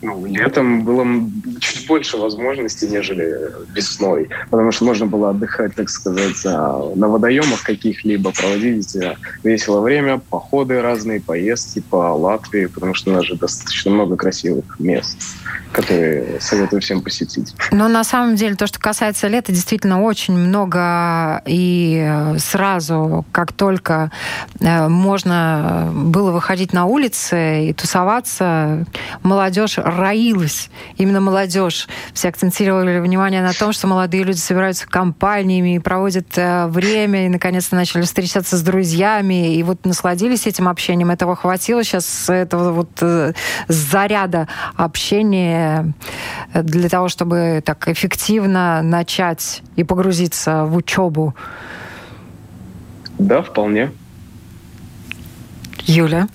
Ну, 0.00 0.24
летом 0.26 0.84
было 0.84 1.04
чуть 1.60 1.86
больше 1.86 2.16
возможностей, 2.16 2.86
нежели 2.86 3.34
весной, 3.74 4.28
потому 4.50 4.70
что 4.70 4.84
можно 4.84 5.06
было 5.06 5.30
отдыхать, 5.30 5.74
так 5.74 5.90
сказать, 5.90 6.44
на 6.44 7.08
водоемах 7.08 7.62
каких-либо, 7.62 8.32
проводить 8.32 8.94
э, 8.96 9.16
весело 9.42 9.80
время, 9.80 10.18
походы 10.18 10.80
разные, 10.80 11.20
поездки 11.20 11.80
по 11.80 12.14
Латвии, 12.14 12.66
потому 12.66 12.94
что 12.94 13.10
у 13.10 13.14
нас 13.14 13.24
же 13.24 13.36
достаточно 13.36 13.90
много 13.90 14.16
красивых 14.16 14.78
мест 14.78 15.18
которые 15.72 16.40
советую 16.40 16.80
всем 16.80 17.02
посетить. 17.02 17.54
Но 17.70 17.88
на 17.88 18.04
самом 18.04 18.36
деле 18.36 18.56
то, 18.56 18.66
что 18.66 18.78
касается 18.78 19.28
лета, 19.28 19.52
действительно 19.52 20.02
очень 20.02 20.34
много 20.34 21.42
и 21.46 22.34
сразу, 22.38 23.24
как 23.32 23.52
только 23.52 24.10
э, 24.60 24.88
можно 24.88 25.90
было 25.92 26.30
выходить 26.30 26.72
на 26.72 26.86
улицы 26.86 27.68
и 27.68 27.72
тусоваться, 27.72 28.86
молодежь 29.22 29.78
роилась. 29.88 30.70
Именно 30.96 31.20
молодежь. 31.20 31.88
Все 32.12 32.28
акцентировали 32.28 33.00
внимание 33.00 33.42
на 33.42 33.52
том, 33.52 33.72
что 33.72 33.86
молодые 33.86 34.24
люди 34.24 34.38
собираются 34.38 34.86
компаниями 34.86 35.76
и 35.76 35.78
проводят 35.78 36.26
э, 36.36 36.66
время, 36.66 37.26
и 37.26 37.28
наконец-то 37.28 37.76
начали 37.76 38.02
встречаться 38.02 38.56
с 38.56 38.62
друзьями, 38.62 39.54
и 39.54 39.62
вот 39.62 39.84
насладились 39.84 40.46
этим 40.46 40.68
общением. 40.68 41.10
Этого 41.10 41.36
хватило 41.36 41.82
сейчас, 41.84 42.28
этого 42.28 42.72
вот 42.72 42.90
э, 43.00 43.32
заряда 43.68 44.48
общения 44.76 45.92
для 46.54 46.88
того, 46.88 47.08
чтобы 47.08 47.62
так 47.64 47.88
эффективно 47.88 48.82
начать 48.82 49.62
и 49.76 49.84
погрузиться 49.84 50.64
в 50.64 50.76
учебу? 50.76 51.34
Да, 53.18 53.42
вполне. 53.42 53.90
Юля? 55.86 56.28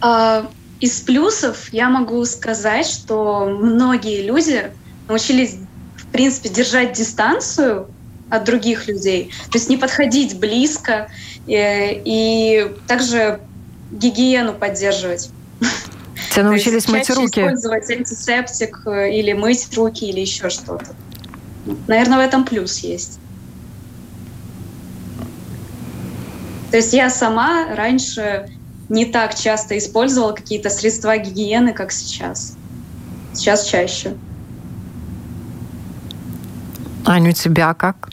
А, 0.00 0.46
из 0.80 1.00
плюсов 1.00 1.68
я 1.72 1.88
могу 1.90 2.24
сказать, 2.24 2.86
что 2.86 3.46
многие 3.46 4.22
люди 4.22 4.70
научились, 5.08 5.56
в 5.96 6.06
принципе, 6.06 6.48
держать 6.48 6.94
дистанцию 6.94 7.88
от 8.30 8.44
других 8.44 8.88
людей, 8.88 9.32
то 9.50 9.58
есть 9.58 9.68
не 9.68 9.76
подходить 9.76 10.38
близко 10.38 11.10
и, 11.46 11.54
э, 11.54 12.00
и 12.04 12.70
также 12.86 13.40
гигиену 13.90 14.54
поддерживать. 14.54 15.30
Все 16.30 16.42
научились 16.42 16.86
мыть 16.88 17.10
руки. 17.10 17.40
Использовать 17.40 17.90
антисептик 17.90 18.86
э, 18.86 19.12
или 19.18 19.32
мыть 19.32 19.68
руки 19.76 20.08
или 20.08 20.20
еще 20.20 20.48
что-то. 20.48 20.94
Наверное, 21.88 22.18
в 22.18 22.20
этом 22.20 22.44
плюс 22.44 22.78
есть. 22.78 23.18
То 26.70 26.76
есть 26.76 26.92
я 26.92 27.10
сама 27.10 27.74
раньше 27.74 28.48
не 28.90 29.06
так 29.06 29.34
часто 29.34 29.78
использовала 29.78 30.32
какие-то 30.32 30.68
средства 30.68 31.16
гигиены, 31.16 31.72
как 31.72 31.92
сейчас. 31.92 32.56
Сейчас 33.32 33.64
чаще. 33.64 34.14
Аня, 37.06 37.30
у 37.30 37.32
тебя 37.32 37.72
как? 37.72 38.10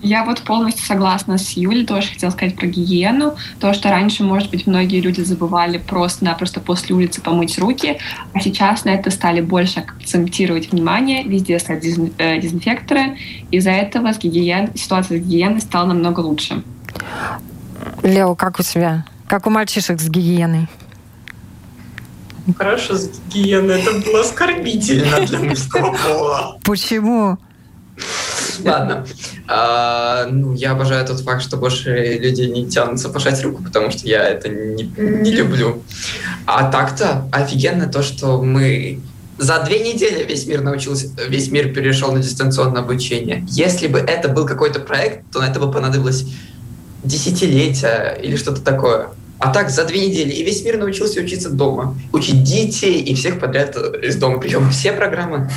Я 0.00 0.24
вот 0.24 0.42
полностью 0.42 0.84
согласна 0.84 1.38
с 1.38 1.52
Юлей, 1.52 1.86
тоже 1.86 2.08
хотела 2.08 2.30
сказать 2.30 2.56
про 2.56 2.66
гигиену. 2.66 3.36
То, 3.58 3.72
что 3.72 3.88
раньше, 3.88 4.22
может 4.22 4.50
быть, 4.50 4.66
многие 4.66 5.00
люди 5.00 5.22
забывали 5.22 5.78
просто-напросто 5.78 6.60
после 6.60 6.94
улицы 6.94 7.22
помыть 7.22 7.58
руки, 7.58 7.98
а 8.34 8.40
сейчас 8.40 8.84
на 8.84 8.90
это 8.90 9.10
стали 9.10 9.40
больше 9.40 9.80
акцентировать 9.80 10.72
внимание, 10.72 11.24
везде 11.24 11.58
стали 11.58 11.80
э, 12.18 12.38
дезинфекторы. 12.38 13.16
Из-за 13.50 13.70
этого 13.70 14.12
с 14.12 14.18
гигиен... 14.18 14.70
ситуация 14.74 15.18
с 15.18 15.22
гигиеной 15.22 15.62
стала 15.62 15.86
намного 15.86 16.20
лучше. 16.20 16.62
Лео, 18.02 18.34
как 18.34 18.60
у 18.60 18.62
тебя? 18.62 19.06
Как 19.28 19.46
у 19.46 19.50
мальчишек 19.50 20.00
с 20.00 20.08
гигиеной? 20.08 20.68
Хорошо 22.56 22.94
с 22.94 23.10
гигиеной. 23.32 23.80
Это 23.80 23.92
было 24.00 24.20
оскорбительно 24.20 25.20
для 25.26 25.38
мужского 25.38 25.96
пола. 25.96 26.58
Почему? 26.62 27.38
Ладно. 28.64 29.06
А, 29.48 30.26
ну, 30.30 30.54
я 30.54 30.72
обожаю 30.72 31.06
тот 31.06 31.20
факт, 31.20 31.42
что 31.42 31.56
больше 31.56 32.18
людей 32.20 32.50
не 32.50 32.68
тянутся 32.68 33.08
пожать 33.08 33.42
руку, 33.42 33.62
потому 33.62 33.90
что 33.90 34.06
я 34.06 34.24
это 34.24 34.48
не, 34.48 34.84
не 34.96 35.30
люблю. 35.32 35.82
А 36.46 36.70
так-то 36.70 37.28
офигенно 37.32 37.86
то, 37.86 38.02
что 38.02 38.42
мы 38.42 39.00
за 39.38 39.60
две 39.64 39.80
недели 39.80 40.24
весь 40.24 40.46
мир 40.46 40.60
научился, 40.60 41.08
весь 41.28 41.50
мир 41.50 41.72
перешел 41.72 42.12
на 42.12 42.20
дистанционное 42.20 42.82
обучение. 42.82 43.44
Если 43.48 43.88
бы 43.88 43.98
это 43.98 44.28
был 44.28 44.46
какой-то 44.46 44.80
проект, 44.80 45.30
то 45.32 45.40
на 45.40 45.48
это 45.48 45.60
бы 45.60 45.70
понадобилось 45.72 46.26
десятилетия 47.04 48.18
или 48.22 48.36
что-то 48.36 48.60
такое. 48.60 49.08
А 49.38 49.52
так 49.52 49.70
за 49.70 49.84
две 49.84 50.08
недели 50.08 50.30
и 50.30 50.42
весь 50.42 50.64
мир 50.64 50.78
научился 50.78 51.20
учиться 51.20 51.50
дома, 51.50 51.96
учить 52.12 52.42
детей 52.42 53.02
и 53.02 53.14
всех 53.14 53.40
подряд 53.40 53.76
из 53.76 54.16
дома. 54.16 54.38
Причем 54.38 54.70
все 54.70 54.92
программы 54.92 55.50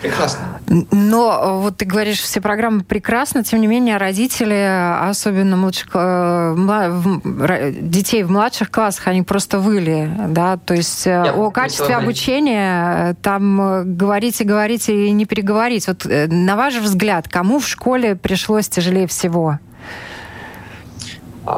Прекрасно. 0.00 0.60
Но 0.66 1.60
вот 1.60 1.76
ты 1.76 1.84
говоришь, 1.84 2.20
все 2.20 2.40
программы 2.40 2.82
прекрасно, 2.82 3.44
тем 3.44 3.60
не 3.60 3.66
менее 3.66 3.98
родители, 3.98 5.08
особенно 5.08 5.56
младших, 5.56 5.90
э, 5.92 7.72
детей 7.80 8.22
в 8.22 8.30
младших 8.30 8.70
классах, 8.70 9.08
они 9.08 9.22
просто 9.22 9.58
выли, 9.58 10.10
да, 10.28 10.56
то 10.56 10.74
есть 10.74 11.06
э, 11.06 11.22
Я 11.26 11.34
о 11.34 11.50
качестве 11.50 11.96
обучения 11.96 13.10
э, 13.10 13.14
там 13.20 13.96
говорить 13.96 14.40
и 14.40 14.44
говорить 14.44 14.88
и 14.88 15.10
не 15.10 15.26
переговорить. 15.26 15.86
Вот 15.86 16.06
на 16.06 16.56
ваш 16.56 16.76
взгляд, 16.76 17.28
кому 17.28 17.58
в 17.58 17.68
школе 17.68 18.16
пришлось 18.16 18.68
тяжелее 18.68 19.06
всего? 19.06 19.58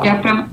Я 0.04 0.14
прям 0.16 0.48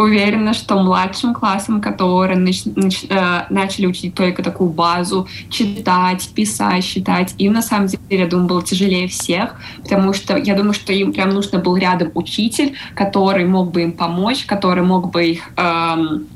уверена, 0.00 0.54
что 0.54 0.82
младшим 0.82 1.34
классам, 1.34 1.80
которые 1.80 2.38
нач, 2.38 2.64
нач, 2.64 3.04
э, 3.08 3.42
начали 3.50 3.86
учить 3.86 4.14
только 4.14 4.42
такую 4.42 4.70
базу, 4.70 5.28
читать, 5.50 6.30
писать, 6.34 6.84
считать, 6.84 7.34
им 7.38 7.52
на 7.52 7.62
самом 7.62 7.88
деле, 7.88 8.00
я 8.08 8.26
думаю, 8.26 8.48
было 8.48 8.62
тяжелее 8.62 9.08
всех, 9.08 9.56
потому 9.82 10.12
что 10.12 10.36
я 10.36 10.54
думаю, 10.54 10.72
что 10.72 10.92
им 10.92 11.12
прям 11.12 11.30
нужно 11.30 11.58
был 11.58 11.76
рядом 11.76 12.10
учитель, 12.14 12.74
который 12.94 13.44
мог 13.46 13.72
бы 13.72 13.82
им 13.82 13.92
помочь, 13.92 14.44
который 14.44 14.82
мог 14.82 15.10
бы 15.10 15.24
их... 15.26 15.50
Эм, 15.56 16.26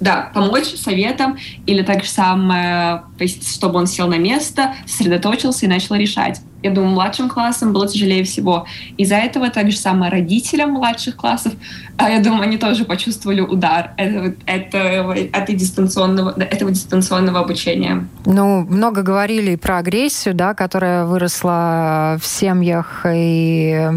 да, 0.00 0.30
помочь 0.34 0.74
советом 0.74 1.38
или 1.66 1.82
так 1.82 2.02
же 2.02 2.10
самое, 2.10 3.04
чтобы 3.40 3.78
он 3.78 3.86
сел 3.86 4.08
на 4.08 4.18
место, 4.18 4.74
сосредоточился 4.86 5.66
и 5.66 5.68
начал 5.68 5.94
решать 5.94 6.40
я 6.64 6.70
думаю, 6.70 6.92
младшим 6.92 7.28
классам 7.28 7.74
было 7.74 7.86
тяжелее 7.86 8.24
всего. 8.24 8.66
Из-за 8.96 9.16
этого 9.16 9.50
так 9.50 9.70
же 9.70 9.76
самое 9.76 10.10
родителям 10.10 10.70
младших 10.70 11.14
классов, 11.14 11.52
а 11.96 12.08
я 12.08 12.20
думаю, 12.20 12.42
они 12.42 12.56
тоже 12.56 12.84
почувствовали 12.84 13.40
удар 13.40 13.92
этого, 13.98 14.34
этого, 14.46 15.12
этой 15.14 15.54
дистанционного, 15.54 16.30
этого 16.30 16.70
дистанционного 16.70 17.40
обучения. 17.40 18.08
Ну, 18.24 18.62
много 18.62 19.02
говорили 19.02 19.56
про 19.56 19.78
агрессию, 19.78 20.34
да, 20.34 20.54
которая 20.54 21.04
выросла 21.04 22.18
в 22.20 22.26
семьях, 22.26 23.04
и 23.06 23.90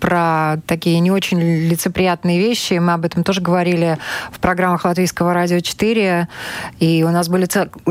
про 0.00 0.56
такие 0.66 0.98
не 1.00 1.10
очень 1.10 1.40
лицеприятные 1.40 2.38
вещи. 2.38 2.74
Мы 2.74 2.94
об 2.94 3.04
этом 3.04 3.22
тоже 3.22 3.42
говорили 3.42 3.98
в 4.32 4.40
программах 4.40 4.86
Латвийского 4.86 5.34
радио 5.34 5.60
4. 5.60 6.26
И 6.80 7.04
у 7.04 7.10
нас 7.10 7.28
были 7.28 7.46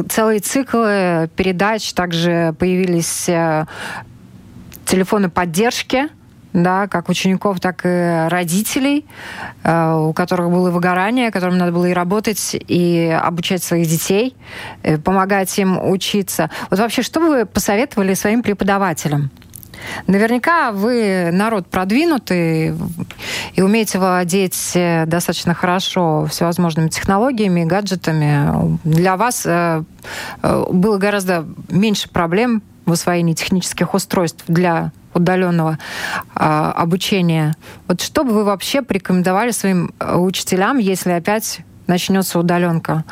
целые 0.10 0.39
циклы 0.39 1.30
передач, 1.36 1.93
также 1.93 2.56
появились 2.58 3.30
э, 3.30 3.65
телефоны 4.88 5.30
поддержки, 5.30 6.10
да, 6.54 6.88
как 6.88 7.10
учеников, 7.10 7.60
так 7.60 7.82
и 7.86 8.28
родителей, 8.30 9.06
э, 9.63 9.93
у 9.93 10.13
которых 10.13 10.50
было 10.50 10.71
выгорание, 10.71 11.30
которым 11.30 11.58
надо 11.58 11.71
было 11.71 11.86
и 11.86 11.93
работать, 11.93 12.56
и 12.67 13.19
обучать 13.23 13.63
своих 13.63 13.88
детей, 13.88 14.36
э, 14.84 14.97
помогать 14.97 15.58
им 15.60 15.78
учиться. 15.80 16.50
Вот 16.69 16.80
вообще, 16.80 17.04
что 17.04 17.19
бы 17.19 17.28
вы 17.28 17.45
посоветовали 17.45 18.13
своим 18.13 18.41
преподавателям? 18.41 19.30
Наверняка 20.08 20.71
вы 20.71 21.30
народ 21.32 21.67
продвинутый 21.67 22.73
и 23.54 23.62
умеете 23.62 24.00
владеть 24.00 24.71
э, 24.73 25.06
достаточно 25.06 25.54
хорошо 25.54 26.26
всевозможными 26.26 26.88
технологиями, 26.88 27.65
гаджетами. 27.65 28.80
Для 28.84 29.15
вас 29.17 29.45
было 29.45 30.97
гораздо 30.97 31.45
меньше 31.69 32.10
проблем 32.10 32.63
в 32.88 32.93
освоении 32.93 33.34
технических 33.34 33.93
устройств 33.93 34.43
для 34.47 34.91
удаленного 35.13 35.78
а, 36.34 36.71
обучения. 36.71 37.56
Вот 37.88 38.02
что 38.02 38.23
бы 38.23 38.34
вы 38.34 38.43
вообще 38.43 38.82
порекомендовали 38.82 39.52
своим 39.52 39.93
э, 40.00 40.15
учителям, 40.15 40.78
если 40.78 41.12
опять 41.12 41.60
начнется 41.88 42.39
удаленка? 42.39 43.04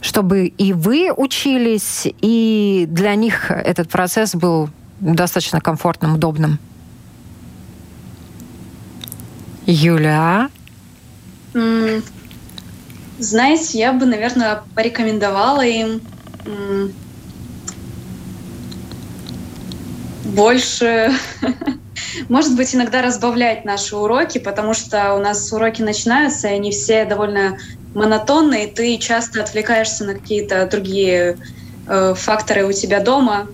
Чтобы 0.00 0.46
и 0.46 0.72
вы 0.72 1.12
учились, 1.12 2.08
и 2.22 2.86
для 2.88 3.14
них 3.14 3.50
этот 3.50 3.88
процесс 3.88 4.34
был 4.34 4.70
достаточно 5.00 5.60
комфортным, 5.60 6.14
удобным. 6.14 6.58
Юля? 9.66 10.48
Знаете, 13.18 13.78
я 13.78 13.92
бы, 13.92 14.06
наверное, 14.06 14.62
порекомендовала 14.74 15.64
им 15.64 16.00
больше, 20.30 21.12
может 22.28 22.56
быть, 22.56 22.74
иногда 22.74 23.02
разбавлять 23.02 23.64
наши 23.64 23.96
уроки, 23.96 24.38
потому 24.38 24.74
что 24.74 25.14
у 25.14 25.18
нас 25.18 25.52
уроки 25.52 25.82
начинаются, 25.82 26.48
и 26.48 26.54
они 26.54 26.70
все 26.70 27.04
довольно 27.04 27.58
монотонные, 27.94 28.68
ты 28.68 28.96
часто 28.98 29.42
отвлекаешься 29.42 30.04
на 30.04 30.14
какие-то 30.14 30.66
другие 30.66 31.38
э, 31.86 32.14
факторы 32.16 32.64
у 32.64 32.72
тебя 32.72 33.00
дома. 33.00 33.48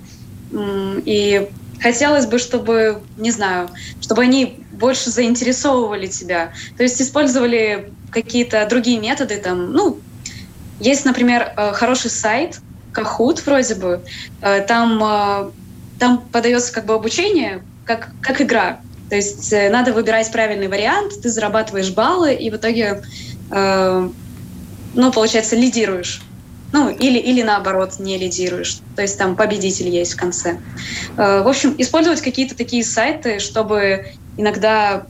И 0.53 1.49
хотелось 1.81 2.27
бы, 2.27 2.39
чтобы, 2.39 3.03
не 3.17 3.31
знаю, 3.31 3.71
чтобы 4.01 4.23
они 4.23 4.61
больше 4.73 5.11
заинтересовывали 5.11 6.07
тебя. 6.07 6.53
То 6.77 6.83
есть 6.83 7.01
использовали 7.01 7.93
какие-то 8.11 8.67
другие 8.69 8.99
методы. 8.99 9.39
Там, 9.39 9.73
ну, 9.73 9.99
есть, 10.81 11.05
например, 11.05 11.53
э, 11.57 11.73
хороший 11.73 12.11
сайт, 12.11 12.61
Kahoot 12.93 13.43
вроде 13.45 13.75
бы. 13.75 14.03
Э, 14.43 14.61
там 14.61 15.53
там 15.99 16.23
подается 16.33 16.73
как 16.73 16.87
бы 16.87 16.95
обучение, 16.95 17.63
как, 17.85 18.11
как 18.21 18.41
игра. 18.41 18.81
То 19.09 19.17
есть 19.17 19.53
э, 19.53 19.71
надо 19.71 19.93
выбирать 19.93 20.31
правильный 20.33 20.69
вариант, 20.69 21.21
ты 21.23 21.29
зарабатываешь 21.29 21.91
баллы, 21.91 22.35
и 22.35 22.51
в 22.51 22.57
итоге, 22.57 23.03
э, 23.51 24.09
ну, 24.95 25.13
получается, 25.13 25.57
лидируешь. 25.57 26.23
Ну, 26.73 26.91
или, 26.91 27.19
или 27.19 27.43
наоборот, 27.43 28.01
не 28.01 28.19
лидируешь. 28.19 28.81
То 28.97 29.03
есть 29.03 29.17
там 29.17 29.37
победитель 29.37 29.89
есть 29.89 30.15
в 30.15 30.17
конце. 30.17 30.59
Э, 31.17 31.43
в 31.43 31.49
общем, 31.49 31.75
использовать 31.79 32.21
какие-то 32.21 32.57
такие 32.57 32.85
сайты, 32.85 33.39
чтобы 33.39 34.07
иногда 34.37 35.07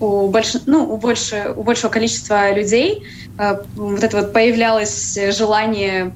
у, 0.00 0.28
больш... 0.28 0.54
ну, 0.66 0.84
у, 0.84 0.96
больше... 0.96 1.52
у 1.56 1.62
большего 1.64 1.90
количества 1.90 2.52
людей 2.52 3.02
э, 3.38 3.58
вот 3.74 4.04
это 4.04 4.18
вот 4.18 4.32
появлялось 4.32 5.18
желание 5.36 6.12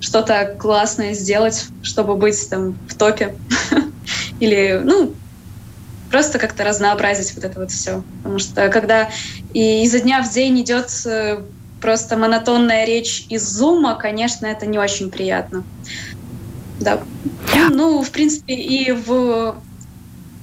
что-то 0.00 0.56
классное 0.58 1.14
сделать, 1.14 1.66
чтобы 1.82 2.16
быть 2.16 2.48
там 2.48 2.76
в 2.88 2.94
топе. 2.94 3.34
Или, 4.40 4.80
ну, 4.84 5.14
просто 6.10 6.38
как-то 6.38 6.64
разнообразить 6.64 7.34
вот 7.34 7.44
это 7.44 7.60
вот 7.60 7.70
все. 7.70 8.02
Потому 8.22 8.38
что 8.38 8.68
когда 8.68 9.10
и 9.52 9.82
изо 9.84 10.00
дня 10.00 10.22
в 10.22 10.30
день 10.30 10.60
идет 10.60 10.90
э, 11.06 11.42
просто 11.80 12.16
монотонная 12.16 12.84
речь 12.84 13.26
из 13.28 13.48
зума, 13.48 13.94
конечно, 13.94 14.46
это 14.46 14.66
не 14.66 14.78
очень 14.78 15.10
приятно. 15.10 15.64
Да. 16.80 17.02
Ну, 17.70 18.02
в 18.02 18.10
принципе, 18.10 18.54
и 18.54 18.92
в 18.92 19.56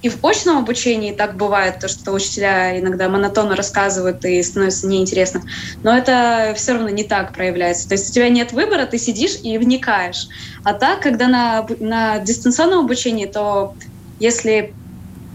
и 0.03 0.09
в 0.09 0.23
очном 0.25 0.57
обучении 0.57 1.13
так 1.13 1.37
бывает, 1.37 1.79
то, 1.79 1.87
что 1.87 2.11
учителя 2.11 2.77
иногда 2.77 3.07
монотонно 3.07 3.55
рассказывают 3.55 4.23
и 4.25 4.43
становится 4.43 4.85
неинтересно. 4.85 5.43
Но 5.81 5.95
это 5.97 6.53
все 6.57 6.73
равно 6.73 6.89
не 6.89 7.05
так 7.05 7.33
проявляется. 7.33 7.87
То 7.87 7.93
есть 7.93 8.09
у 8.09 8.13
тебя 8.13 8.27
нет 8.27 8.51
выбора, 8.51 8.85
ты 8.85 8.97
сидишь 8.97 9.37
и 9.41 9.57
вникаешь. 9.57 10.27
А 10.65 10.73
так, 10.73 10.99
когда 10.99 11.29
на, 11.29 11.65
на 11.79 12.19
дистанционном 12.19 12.83
обучении, 12.83 13.25
то 13.25 13.75
если 14.19 14.73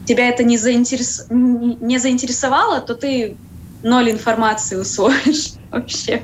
тебя 0.05 0.29
это 0.29 0.45
не, 0.45 0.59
заинтерес... 0.59 1.27
не 1.31 1.97
заинтересовало, 1.97 2.83
то 2.83 2.95
ты 2.95 3.39
ноль 3.83 4.11
информации 4.11 4.77
усвоишь 4.77 5.53
вообще. 5.71 6.21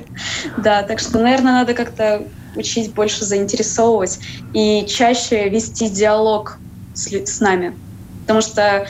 Да, 0.57 0.83
так 0.83 0.99
что, 0.99 1.17
наверное, 1.17 1.53
надо 1.53 1.73
как-то 1.73 2.21
учить 2.55 2.93
больше 2.93 3.25
заинтересовывать 3.25 4.19
и 4.53 4.85
чаще 4.87 5.49
вести 5.49 5.89
диалог 5.89 6.59
с, 6.93 7.07
с 7.07 7.39
нами. 7.39 7.75
Потому 8.25 8.41
что 8.41 8.87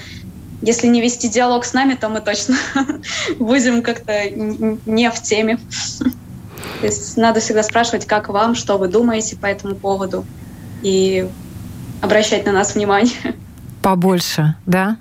если 0.62 0.88
не 0.88 1.02
вести 1.02 1.28
диалог 1.28 1.66
с 1.66 1.74
нами, 1.74 1.96
то 1.96 2.10
мы 2.10 2.22
точно 2.22 2.56
будем 3.40 3.82
как-то 3.82 4.30
не 4.30 5.12
в 5.12 5.22
теме. 5.22 5.60
То 6.80 6.88
есть 6.88 7.18
надо 7.18 7.40
всегда 7.40 7.64
спрашивать, 7.64 8.06
как 8.06 8.30
вам, 8.30 8.56
что 8.56 8.78
вы 8.78 8.88
думаете 8.88 9.36
по 9.36 9.46
этому 9.46 9.76
поводу, 9.76 10.26
и 10.82 11.28
обращать 12.02 12.46
на 12.46 12.52
нас 12.52 12.76
внимание. 12.76 13.36
Побольше, 13.82 14.56
да? 14.66 14.98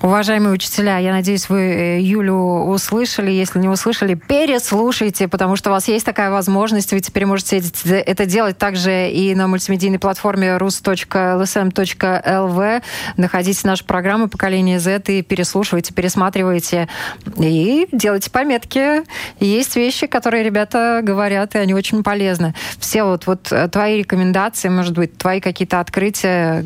Уважаемые 0.00 0.52
учителя, 0.52 0.98
я 0.98 1.10
надеюсь, 1.12 1.48
вы 1.48 1.60
э, 1.60 2.00
Юлю 2.00 2.34
услышали. 2.34 3.30
Если 3.30 3.58
не 3.58 3.68
услышали, 3.68 4.14
переслушайте, 4.14 5.26
потому 5.28 5.56
что 5.56 5.70
у 5.70 5.72
вас 5.72 5.88
есть 5.88 6.06
такая 6.06 6.30
возможность. 6.30 6.92
Вы 6.92 7.00
теперь 7.00 7.26
можете 7.26 7.60
это 7.84 8.26
делать 8.26 8.58
также 8.58 9.10
и 9.10 9.34
на 9.34 9.48
мультимедийной 9.48 9.98
платформе 9.98 10.56
rus.lsm.lv. 10.56 12.82
Находите 13.16 13.66
нашу 13.66 13.84
программу 13.84 14.28
«Поколение 14.28 14.78
Z» 14.80 15.02
и 15.08 15.22
переслушивайте, 15.22 15.94
пересматривайте 15.94 16.88
и 17.36 17.88
делайте 17.92 18.30
пометки. 18.30 19.02
Есть 19.40 19.76
вещи, 19.76 20.06
которые 20.06 20.42
ребята 20.42 21.00
говорят, 21.02 21.54
и 21.54 21.58
они 21.58 21.74
очень 21.74 22.02
полезны. 22.02 22.54
Все 22.78 23.04
вот, 23.04 23.26
вот 23.26 23.52
э, 23.52 23.68
твои 23.68 23.98
рекомендации, 23.98 24.68
может 24.68 24.94
быть, 24.94 25.18
твои 25.18 25.40
какие-то 25.40 25.80
открытия, 25.80 26.64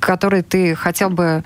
которые 0.00 0.42
ты 0.42 0.74
хотел 0.74 1.10
бы 1.10 1.44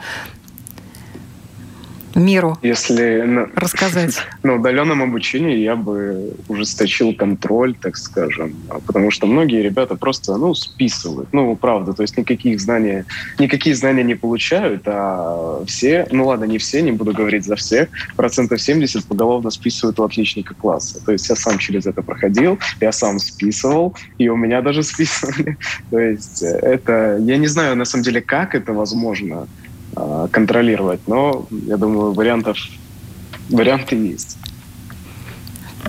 миру 2.15 2.57
Если 2.63 3.49
рассказать? 3.57 4.19
На 4.43 4.55
удаленном 4.55 5.03
обучении 5.03 5.59
я 5.59 5.77
бы 5.77 6.35
ужесточил 6.49 7.15
контроль, 7.15 7.75
так 7.75 7.97
скажем, 7.97 8.55
потому 8.87 9.11
что 9.11 9.27
многие 9.27 9.63
ребята 9.63 9.97
просто, 9.97 10.37
ну, 10.37 10.55
списывают, 10.55 11.29
ну, 11.33 11.55
правда, 11.57 11.93
то 11.93 12.03
есть 12.03 12.17
никаких 12.17 12.61
знаний, 12.61 13.05
никакие 13.39 13.75
знания 13.75 14.03
не 14.03 14.15
получают, 14.15 14.83
а 14.87 15.65
все, 15.67 16.07
ну, 16.11 16.27
ладно, 16.27 16.45
не 16.45 16.59
все, 16.59 16.83
не 16.83 16.93
буду 16.93 17.13
говорить 17.13 17.45
за 17.45 17.57
всех, 17.57 17.89
процентов 18.17 18.61
70 18.61 19.05
поголовно 19.05 19.51
списывают 19.51 19.99
у 20.01 20.05
отличника 20.05 20.55
класса. 20.55 21.05
То 21.05 21.13
есть 21.13 21.29
я 21.29 21.37
сам 21.37 21.59
через 21.59 21.87
это 21.87 22.03
проходил, 22.03 22.59
я 22.81 22.93
сам 22.93 23.19
списывал, 23.19 23.95
и 24.19 24.29
у 24.29 24.37
меня 24.37 24.63
даже 24.63 24.83
списывали. 24.95 25.57
То 25.91 25.99
есть 25.99 26.43
это, 26.43 27.19
я 27.21 27.37
не 27.37 27.47
знаю, 27.47 27.77
на 27.77 27.85
самом 27.85 28.05
деле, 28.05 28.21
как 28.21 28.55
это 28.55 28.73
возможно, 28.73 29.35
а, 29.35 29.47
контролировать. 30.31 31.01
Но 31.07 31.47
я 31.51 31.77
думаю, 31.77 32.13
вариантов, 32.13 32.59
варианты 33.49 33.97
есть. 33.97 34.39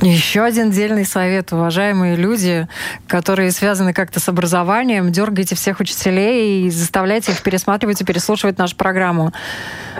Еще 0.02 0.42
один 0.42 0.72
дельный 0.72 1.06
совет, 1.06 1.54
уважаемые 1.54 2.16
люди, 2.16 2.68
которые 3.08 3.52
связаны 3.52 3.94
как-то 3.94 4.20
с 4.20 4.28
образованием, 4.28 5.12
дергайте 5.12 5.56
всех 5.56 5.80
учителей 5.80 6.68
и 6.68 6.70
заставляйте 6.70 7.32
их 7.32 7.42
пересматривать 7.42 8.02
и 8.02 8.04
переслушивать 8.04 8.58
нашу 8.58 8.76
программу. 8.76 9.32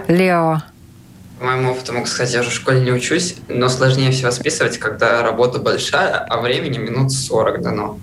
Лео. 0.08 0.62
По 1.40 1.46
моему 1.46 1.72
опыту 1.72 1.94
могу 1.94 2.06
сказать, 2.06 2.34
я 2.34 2.44
же 2.44 2.50
в 2.50 2.54
школе 2.54 2.82
не 2.82 2.92
учусь, 2.92 3.38
но 3.48 3.70
сложнее 3.70 4.12
всего 4.12 4.32
списывать, 4.32 4.78
когда 4.78 5.22
работа 5.22 5.60
большая, 5.60 6.18
а 6.18 6.42
времени 6.42 6.78
минут 6.78 7.12
40 7.12 7.62
дано 7.62 7.98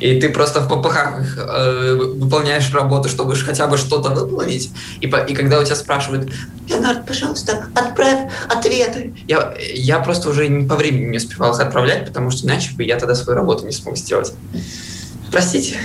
и 0.00 0.20
ты 0.20 0.28
просто 0.28 0.60
в 0.60 0.68
попыхах 0.68 1.36
э, 1.36 1.94
выполняешь 1.94 2.72
работу, 2.72 3.08
чтобы 3.08 3.34
хотя 3.36 3.66
бы 3.66 3.76
что-то 3.76 4.10
выполнить, 4.10 4.70
и, 5.00 5.06
по, 5.06 5.16
и 5.16 5.34
когда 5.34 5.58
у 5.60 5.64
тебя 5.64 5.76
спрашивают, 5.76 6.30
Леонард, 6.68 7.06
пожалуйста, 7.06 7.66
отправь 7.74 8.30
ответы, 8.48 9.14
я, 9.28 9.54
я 9.58 10.00
просто 10.00 10.30
уже 10.30 10.48
по 10.64 10.74
времени 10.74 11.10
не 11.10 11.16
успевал 11.18 11.54
их 11.54 11.60
отправлять, 11.60 12.06
потому 12.06 12.30
что 12.30 12.46
иначе 12.46 12.74
бы 12.74 12.82
я 12.82 12.98
тогда 12.98 13.14
свою 13.14 13.36
работу 13.36 13.64
не 13.64 13.72
смог 13.72 13.96
сделать. 13.96 14.32
Простите. 15.30 15.76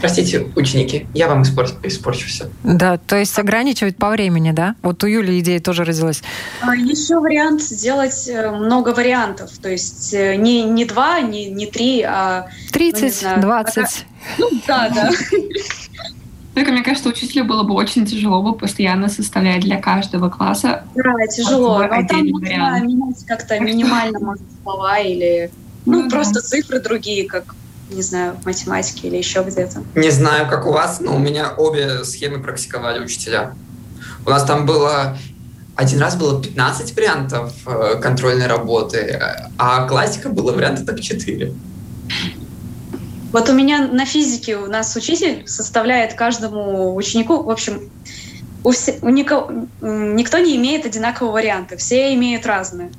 Простите, 0.00 0.46
ученики, 0.56 1.06
я 1.14 1.28
вам 1.28 1.42
испорчу, 1.42 1.74
испорчу 1.82 2.28
все. 2.28 2.48
Да, 2.64 2.96
то 2.96 3.16
есть 3.16 3.38
ограничивать 3.38 3.96
по 3.96 4.08
времени, 4.08 4.52
да? 4.52 4.74
Вот 4.82 5.04
у 5.04 5.06
Юли 5.06 5.38
идея 5.40 5.60
тоже 5.60 5.84
родилась. 5.84 6.22
А 6.62 6.74
еще 6.74 7.20
вариант 7.20 7.62
сделать 7.62 8.28
э, 8.28 8.50
много 8.50 8.94
вариантов. 8.94 9.50
То 9.58 9.68
есть 9.68 10.14
э, 10.14 10.36
не, 10.36 10.62
не 10.62 10.84
два, 10.86 11.20
не, 11.20 11.50
не 11.50 11.66
три, 11.66 12.02
а... 12.02 12.48
30, 12.72 13.36
ну, 13.36 13.42
20. 13.42 14.06
Ну 14.38 14.50
да, 14.66 14.88
да. 14.88 15.10
Только 16.54 16.72
мне 16.72 16.82
кажется, 16.82 17.08
учителю 17.08 17.44
было 17.44 17.62
бы 17.62 17.74
очень 17.74 18.06
тяжело 18.06 18.42
бы 18.42 18.54
постоянно 18.54 19.08
составлять 19.08 19.60
для 19.60 19.80
каждого 19.80 20.30
класса. 20.30 20.84
Да, 20.94 21.26
тяжело. 21.26 21.78
Но 21.78 22.06
там 22.06 22.26
нужно 22.26 22.80
менять 22.80 23.24
как-то 23.26 23.60
минимально, 23.60 24.18
может, 24.18 24.42
слова 24.62 24.98
или 24.98 25.50
ну, 25.86 26.02
ну 26.02 26.10
просто 26.10 26.34
да. 26.34 26.40
цифры 26.40 26.80
другие, 26.80 27.26
как 27.26 27.54
не 27.90 28.02
знаю, 28.02 28.36
в 28.40 28.46
математике 28.46 29.08
или 29.08 29.16
еще 29.16 29.42
где-то? 29.42 29.82
Не 29.94 30.10
знаю, 30.10 30.48
как 30.48 30.66
у 30.66 30.72
вас, 30.72 31.00
но 31.00 31.16
у 31.16 31.18
меня 31.18 31.52
обе 31.56 32.04
схемы 32.04 32.42
практиковали 32.42 33.02
учителя. 33.02 33.54
У 34.26 34.30
нас 34.30 34.44
там 34.44 34.66
было 34.66 35.16
один 35.76 35.98
раз 36.00 36.16
было 36.16 36.42
15 36.42 36.94
вариантов 36.94 37.54
э, 37.66 37.98
контрольной 38.02 38.46
работы, 38.46 39.18
а 39.56 39.86
классика 39.86 40.28
было 40.28 40.52
варианта 40.52 40.84
так 40.84 41.00
4. 41.00 41.54
Вот 43.32 43.48
у 43.48 43.54
меня 43.54 43.86
на 43.86 44.04
физике 44.04 44.56
у 44.56 44.66
нас 44.66 44.94
учитель 44.96 45.46
составляет 45.46 46.14
каждому 46.14 46.94
ученику, 46.94 47.42
в 47.42 47.50
общем, 47.50 47.88
у, 48.62 48.72
все, 48.72 48.98
у 49.00 49.08
никого, 49.08 49.50
никто 49.80 50.38
не 50.38 50.56
имеет 50.56 50.84
одинакового 50.84 51.32
варианта, 51.32 51.78
все 51.78 52.12
имеют 52.14 52.44
разные. 52.44 52.90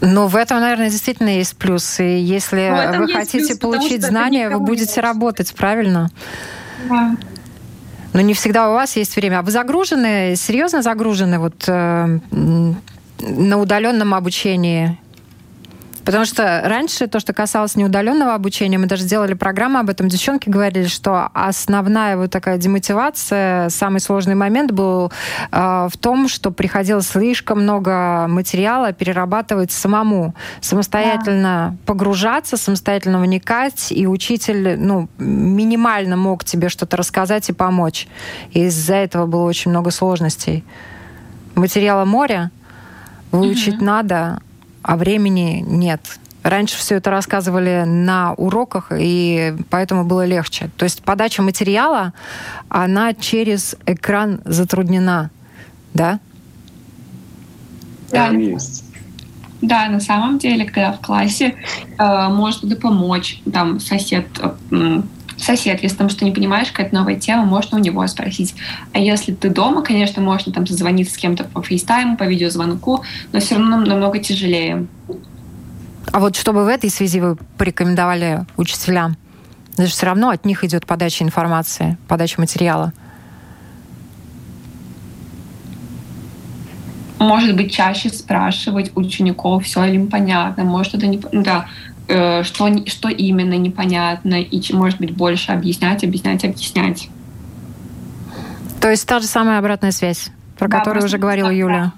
Ну, 0.00 0.26
в 0.28 0.36
этом, 0.36 0.60
наверное, 0.60 0.90
действительно 0.90 1.28
есть 1.28 1.56
плюс. 1.56 1.98
И 2.00 2.18
если 2.18 2.92
ну, 2.92 3.02
вы 3.02 3.12
хотите 3.12 3.56
плюс, 3.56 3.58
получить 3.58 4.04
знания, 4.04 4.48
вы 4.48 4.60
будете 4.60 5.00
работать, 5.00 5.52
правильно? 5.54 6.10
Да. 6.88 7.16
Но 8.12 8.20
не 8.20 8.34
всегда 8.34 8.70
у 8.70 8.74
вас 8.74 8.96
есть 8.96 9.16
время. 9.16 9.40
А 9.40 9.42
вы 9.42 9.50
загружены, 9.50 10.34
серьезно 10.36 10.82
загружены 10.82 11.38
вот 11.38 11.64
э, 11.66 12.18
на 12.30 13.58
удаленном 13.58 14.14
обучении? 14.14 14.98
Потому 16.08 16.24
что 16.24 16.62
раньше 16.64 17.06
то, 17.06 17.20
что 17.20 17.34
касалось 17.34 17.76
неудаленного 17.76 18.32
обучения, 18.32 18.78
мы 18.78 18.86
даже 18.86 19.02
сделали 19.02 19.34
программу 19.34 19.78
об 19.78 19.90
этом. 19.90 20.08
Девчонки 20.08 20.48
говорили, 20.48 20.86
что 20.86 21.28
основная 21.34 22.16
вот 22.16 22.30
такая 22.30 22.56
демотивация, 22.56 23.68
самый 23.68 24.00
сложный 24.00 24.34
момент 24.34 24.72
был 24.72 25.12
э, 25.52 25.88
в 25.92 25.94
том, 25.98 26.28
что 26.28 26.50
приходилось 26.50 27.08
слишком 27.08 27.60
много 27.60 28.24
материала 28.26 28.94
перерабатывать 28.94 29.70
самому, 29.70 30.34
самостоятельно 30.62 31.76
да. 31.76 31.76
погружаться, 31.84 32.56
самостоятельно 32.56 33.20
вникать, 33.20 33.92
и 33.92 34.06
учитель 34.06 34.78
ну, 34.78 35.10
минимально 35.18 36.16
мог 36.16 36.42
тебе 36.42 36.70
что-то 36.70 36.96
рассказать 36.96 37.50
и 37.50 37.52
помочь. 37.52 38.08
И 38.52 38.60
из-за 38.60 38.94
этого 38.94 39.26
было 39.26 39.42
очень 39.42 39.72
много 39.72 39.90
сложностей. 39.90 40.64
Материала 41.54 42.06
море, 42.06 42.50
выучить 43.30 43.76
угу. 43.76 43.84
надо, 43.84 44.40
а 44.82 44.96
времени 44.96 45.64
нет. 45.66 46.00
Раньше 46.42 46.78
все 46.78 46.96
это 46.96 47.10
рассказывали 47.10 47.84
на 47.84 48.32
уроках, 48.34 48.92
и 48.96 49.54
поэтому 49.70 50.04
было 50.04 50.24
легче. 50.24 50.70
То 50.76 50.84
есть 50.84 51.02
подача 51.02 51.42
материала, 51.42 52.12
она 52.68 53.12
через 53.12 53.76
экран 53.86 54.40
затруднена, 54.44 55.30
да? 55.94 56.20
Да, 58.10 58.28
есть. 58.28 58.84
Да, 59.60 59.88
на 59.88 60.00
самом 60.00 60.38
деле, 60.38 60.64
когда 60.64 60.92
в 60.92 61.00
классе 61.00 61.56
э, 61.98 62.28
может 62.28 62.80
помочь, 62.80 63.42
там 63.52 63.80
сосед 63.80 64.26
э, 64.70 65.02
сосед, 65.38 65.82
если 65.82 65.96
там 65.96 66.08
что 66.08 66.24
не 66.24 66.32
понимаешь, 66.32 66.70
какая-то 66.70 66.94
новая 66.94 67.16
тема, 67.16 67.44
можно 67.44 67.78
у 67.78 67.80
него 67.80 68.06
спросить. 68.06 68.54
А 68.92 68.98
если 68.98 69.32
ты 69.32 69.50
дома, 69.50 69.82
конечно, 69.82 70.22
можно 70.22 70.52
там 70.52 70.66
созвониться 70.66 71.14
с 71.14 71.16
кем-то 71.16 71.44
по 71.44 71.62
фейстайму, 71.62 72.16
по 72.16 72.24
видеозвонку, 72.24 73.04
но 73.32 73.40
все 73.40 73.56
равно 73.56 73.78
намного 73.78 74.18
тяжелее. 74.18 74.86
А 76.12 76.20
вот 76.20 76.36
чтобы 76.36 76.64
в 76.64 76.68
этой 76.68 76.90
связи 76.90 77.20
вы 77.20 77.36
порекомендовали 77.56 78.46
учителям? 78.56 79.16
Даже 79.76 79.92
все 79.92 80.06
равно 80.06 80.30
от 80.30 80.44
них 80.44 80.64
идет 80.64 80.86
подача 80.86 81.22
информации, 81.24 81.96
подача 82.08 82.40
материала. 82.40 82.92
может 87.18 87.56
быть, 87.56 87.72
чаще 87.72 88.10
спрашивать 88.10 88.92
учеников, 88.94 89.64
все 89.64 89.84
ли 89.84 89.96
им 89.96 90.08
понятно, 90.08 90.64
может, 90.64 90.94
это 90.94 91.06
не... 91.06 91.20
Да, 91.32 91.66
что, 92.08 92.86
что 92.86 93.08
именно 93.08 93.54
непонятно, 93.54 94.40
и, 94.40 94.74
может 94.74 94.98
быть, 94.98 95.14
больше 95.14 95.52
объяснять, 95.52 96.02
объяснять, 96.04 96.44
объяснять. 96.44 97.08
То 98.80 98.90
есть 98.90 99.06
та 99.06 99.20
же 99.20 99.26
самая 99.26 99.58
обратная 99.58 99.90
связь, 99.90 100.30
про 100.58 100.68
да, 100.68 100.78
которую 100.78 101.04
уже 101.04 101.18
говорила 101.18 101.50
Юля. 101.50 101.92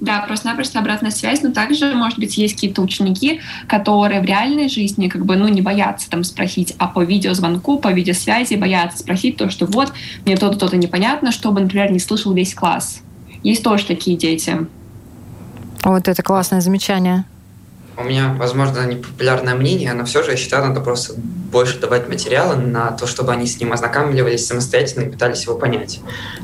Да, 0.00 0.20
просто-напросто 0.26 0.80
обратная 0.80 1.12
связь, 1.12 1.42
но 1.42 1.52
также, 1.52 1.94
может 1.94 2.18
быть, 2.18 2.36
есть 2.36 2.54
какие-то 2.54 2.82
ученики, 2.82 3.40
которые 3.68 4.20
в 4.20 4.24
реальной 4.24 4.68
жизни 4.68 5.08
как 5.08 5.24
бы, 5.24 5.36
ну, 5.36 5.46
не 5.46 5.62
боятся 5.62 6.10
там 6.10 6.24
спросить, 6.24 6.74
а 6.78 6.88
по 6.88 7.04
видеозвонку, 7.04 7.78
по 7.78 7.92
видеосвязи 7.92 8.54
боятся 8.54 8.98
спросить 8.98 9.36
то, 9.36 9.48
что 9.48 9.66
вот, 9.66 9.92
мне 10.24 10.36
то-то, 10.36 10.58
то-то 10.58 10.76
непонятно, 10.76 11.30
чтобы, 11.30 11.60
например, 11.60 11.92
не 11.92 12.00
слышал 12.00 12.32
весь 12.32 12.52
класс. 12.52 13.00
Есть 13.44 13.62
тоже 13.62 13.84
такие 13.86 14.16
дети. 14.16 14.66
Вот 15.84 16.08
это 16.08 16.22
классное 16.22 16.60
замечание. 16.60 17.24
У 17.96 18.04
меня, 18.04 18.34
возможно, 18.38 18.86
непопулярное 18.86 19.54
мнение, 19.54 19.92
но 19.92 20.04
все 20.04 20.22
же 20.22 20.32
я 20.32 20.36
считаю, 20.36 20.66
надо 20.66 20.80
просто 20.80 21.14
больше 21.16 21.78
давать 21.78 22.08
материала 22.08 22.54
на 22.54 22.92
то, 22.92 23.06
чтобы 23.06 23.32
они 23.32 23.46
с 23.46 23.60
ним 23.60 23.72
ознакомливались 23.72 24.46
самостоятельно 24.46 25.04
и 25.04 25.10
пытались 25.10 25.44
его 25.44 25.56
понять. 25.56 26.00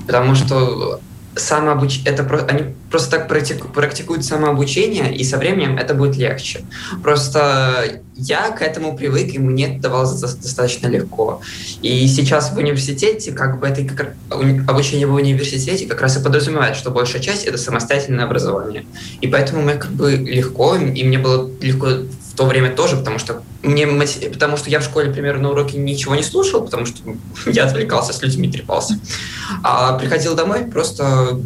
Потому 0.06 0.34
что 0.34 1.00
самообуч... 1.38 2.00
это 2.04 2.24
про... 2.24 2.40
они 2.44 2.74
просто 2.90 3.10
так 3.10 3.28
практику... 3.28 3.68
практикуют 3.68 4.24
самообучение, 4.24 5.14
и 5.14 5.24
со 5.24 5.38
временем 5.38 5.78
это 5.78 5.94
будет 5.94 6.16
легче. 6.16 6.60
Просто 7.02 8.00
я 8.16 8.50
к 8.50 8.62
этому 8.62 8.96
привык, 8.96 9.34
и 9.34 9.38
мне 9.38 9.74
это 9.74 9.82
давалось 9.82 10.20
достаточно 10.20 10.88
легко. 10.88 11.40
И 11.82 12.06
сейчас 12.08 12.52
в 12.52 12.58
университете, 12.58 13.32
как 13.32 13.60
бы 13.60 13.66
это 13.66 13.84
как... 13.84 14.14
обучение 14.68 15.06
в 15.06 15.14
университете 15.14 15.86
как 15.86 16.02
раз 16.02 16.16
и 16.16 16.22
подразумевает, 16.22 16.76
что 16.76 16.90
большая 16.90 17.22
часть 17.22 17.44
это 17.44 17.58
самостоятельное 17.58 18.24
образование. 18.24 18.84
И 19.20 19.28
поэтому 19.28 19.62
мне 19.62 19.74
как 19.74 19.90
бы 19.92 20.12
легко, 20.12 20.76
и 20.76 21.04
мне 21.04 21.18
было 21.18 21.50
легко 21.60 21.88
то 22.38 22.46
время 22.46 22.70
тоже, 22.70 22.96
потому 22.96 23.18
что 23.18 23.42
мне 23.64 23.84
потому 24.30 24.56
что 24.56 24.70
я 24.70 24.78
в 24.78 24.84
школе, 24.84 25.08
например, 25.08 25.40
на 25.40 25.50
уроке 25.50 25.76
ничего 25.76 26.14
не 26.14 26.22
слушал, 26.22 26.64
потому 26.64 26.86
что 26.86 27.00
я 27.46 27.64
отвлекался 27.64 28.12
с 28.12 28.22
людьми, 28.22 28.48
трепался. 28.48 29.00
А 29.64 29.98
приходил 29.98 30.36
домой, 30.36 30.64
просто 30.64 31.36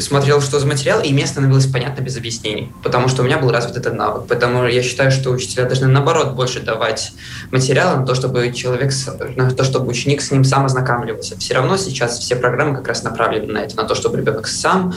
смотрел, 0.00 0.40
что 0.40 0.60
за 0.60 0.66
материал, 0.66 1.00
и 1.00 1.12
мне 1.12 1.26
становилось 1.26 1.66
понятно 1.66 2.02
без 2.02 2.16
объяснений, 2.16 2.70
потому 2.84 3.08
что 3.08 3.22
у 3.22 3.24
меня 3.24 3.38
был 3.38 3.50
развит 3.50 3.76
этот 3.76 3.94
навык. 3.94 4.24
Поэтому 4.28 4.68
я 4.68 4.82
считаю, 4.84 5.10
что 5.10 5.30
учителя 5.30 5.64
должны, 5.64 5.88
наоборот, 5.88 6.34
больше 6.34 6.60
давать 6.60 7.12
материала 7.50 7.98
на 7.98 8.06
то, 8.06 8.14
чтобы 8.14 8.52
человек, 8.52 8.92
на 9.36 9.50
то, 9.50 9.64
чтобы 9.64 9.88
ученик 9.88 10.20
с 10.22 10.30
ним 10.30 10.44
сам 10.44 10.66
ознакомливался. 10.66 11.36
Все 11.38 11.54
равно 11.54 11.76
сейчас 11.76 12.18
все 12.18 12.36
программы 12.36 12.76
как 12.76 12.86
раз 12.86 13.02
направлены 13.02 13.52
на 13.52 13.58
это, 13.58 13.76
на 13.76 13.84
то, 13.84 13.96
чтобы 13.96 14.18
ребенок 14.18 14.46
сам 14.46 14.94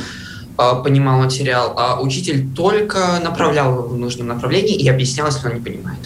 понимал 0.58 1.20
материал, 1.20 1.74
а 1.78 2.02
учитель 2.02 2.48
только 2.56 3.20
направлял 3.24 3.74
его 3.74 3.88
в 3.88 3.98
нужном 3.98 4.28
направлении 4.28 4.76
и 4.76 4.88
объяснял, 4.90 5.28
если 5.28 5.48
он 5.48 5.56
не 5.56 5.62
понимает. 5.62 6.00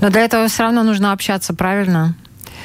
Но 0.00 0.10
для 0.10 0.22
этого 0.22 0.48
все 0.48 0.64
равно 0.64 0.82
нужно 0.82 1.12
общаться, 1.12 1.54
правильно? 1.54 2.14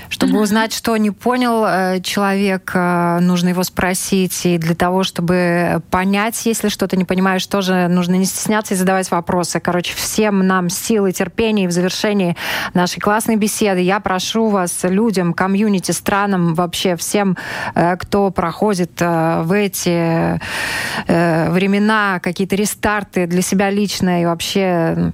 Чтобы 0.09 0.41
узнать, 0.41 0.73
что 0.73 0.97
не 0.97 1.11
понял 1.11 1.63
э, 1.65 2.01
человек, 2.01 2.71
э, 2.73 3.19
нужно 3.21 3.49
его 3.49 3.63
спросить. 3.63 4.45
И 4.45 4.57
для 4.57 4.73
того, 4.73 5.03
чтобы 5.03 5.83
понять, 5.91 6.45
если 6.45 6.69
что-то 6.69 6.97
не 6.97 7.05
понимаешь, 7.05 7.45
тоже 7.45 7.87
нужно 7.87 8.15
не 8.15 8.25
стесняться 8.25 8.73
и 8.73 8.77
задавать 8.77 9.11
вопросы. 9.11 9.59
Короче, 9.59 9.93
всем 9.95 10.47
нам 10.47 10.69
силы, 10.69 11.11
терпения. 11.11 11.65
И 11.65 11.67
в 11.67 11.71
завершении 11.71 12.35
нашей 12.73 12.99
классной 12.99 13.35
беседы 13.35 13.81
я 13.81 13.99
прошу 13.99 14.49
вас, 14.49 14.79
людям, 14.81 15.33
комьюнити, 15.33 15.91
странам, 15.91 16.55
вообще 16.55 16.95
всем, 16.95 17.37
э, 17.75 17.95
кто 17.97 18.31
проходит 18.31 18.99
в 18.99 19.55
эти 19.55 20.39
времена 21.07 22.19
какие-то 22.21 22.55
рестарты 22.55 23.27
для 23.27 23.41
себя 23.41 23.69
лично 23.69 24.21
и 24.21 24.25
вообще 24.25 25.11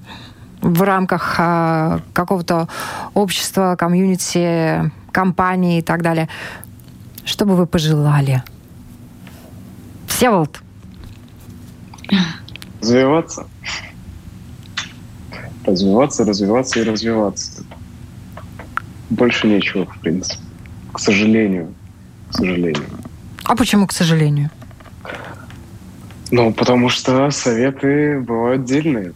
в 0.61 0.81
рамках 0.81 1.35
э, 1.37 1.99
какого-то 2.13 2.67
общества, 3.13 3.75
комьюнити, 3.77 4.91
компании 5.11 5.79
и 5.79 5.81
так 5.81 6.01
далее. 6.01 6.27
Что 7.23 7.45
бы 7.45 7.55
вы 7.55 7.65
пожелали? 7.65 8.43
Всеволод. 10.07 10.61
Развиваться. 12.81 13.47
Развиваться, 15.65 16.23
развиваться 16.23 16.79
и 16.79 16.83
развиваться. 16.83 17.63
Больше 19.09 19.47
нечего, 19.47 19.85
в 19.85 19.99
принципе. 19.99 20.43
К 20.93 20.99
сожалению. 20.99 21.73
К 22.29 22.35
сожалению. 22.35 22.85
А 23.43 23.55
почему 23.55 23.87
к 23.87 23.91
сожалению? 23.91 24.49
Ну, 26.31 26.53
потому 26.53 26.89
что 26.89 27.29
советы 27.31 28.19
бывают 28.19 28.65
дельные. 28.65 29.13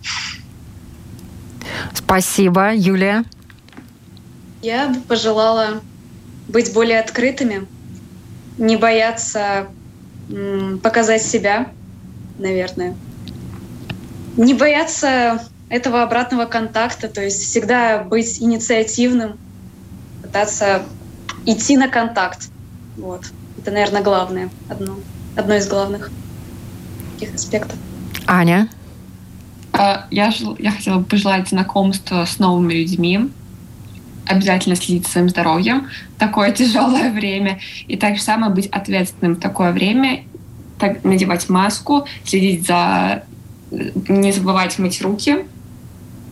Спасибо. 1.94 2.74
Юлия? 2.74 3.24
Я 4.62 4.88
бы 4.90 5.00
пожелала 5.02 5.82
быть 6.48 6.74
более 6.74 7.00
открытыми, 7.00 7.68
не 8.58 8.76
бояться 8.76 9.68
показать 10.84 11.24
себя, 11.24 11.68
наверное. 12.38 12.96
Не 14.38 14.54
бояться 14.54 15.42
этого 15.70 16.04
обратного 16.04 16.46
контакта, 16.46 17.08
то 17.08 17.22
есть 17.22 17.42
всегда 17.44 18.00
быть 18.04 18.42
инициативным, 18.42 19.38
пытаться 20.22 20.84
идти 21.46 21.78
на 21.78 21.88
контакт. 21.88 22.50
Вот. 22.98 23.32
Это, 23.58 23.72
наверное, 23.72 24.02
главное, 24.02 24.50
одно, 24.70 24.96
одно 25.36 25.56
из 25.56 25.68
главных 25.68 26.12
таких 27.14 27.36
аспектов. 27.36 27.78
Аня? 28.28 28.70
А, 29.82 30.08
я, 30.12 30.30
я 30.58 30.72
хотела 30.72 30.98
бы 30.98 31.06
пожелать 31.06 31.48
знакомства 31.48 32.26
с 32.26 32.38
новыми 32.38 32.74
людьми, 32.74 33.30
обязательно 34.28 34.76
следить 34.76 35.06
за 35.06 35.14
своим 35.14 35.30
здоровьем 35.30 35.88
в 36.18 36.20
такое 36.20 36.52
тяжелое 36.54 37.14
время, 37.14 37.62
и 37.88 37.96
так 37.96 38.18
же 38.18 38.22
самое 38.22 38.52
быть 38.52 38.68
ответственным 38.68 39.36
в 39.36 39.40
такое 39.40 39.72
время, 39.72 40.26
так, 40.80 41.06
надевать 41.06 41.48
маску, 41.48 42.06
следить 42.26 42.68
за... 42.68 43.24
не 43.72 44.34
забывать 44.34 44.78
мыть 44.80 45.02
руки 45.02 45.46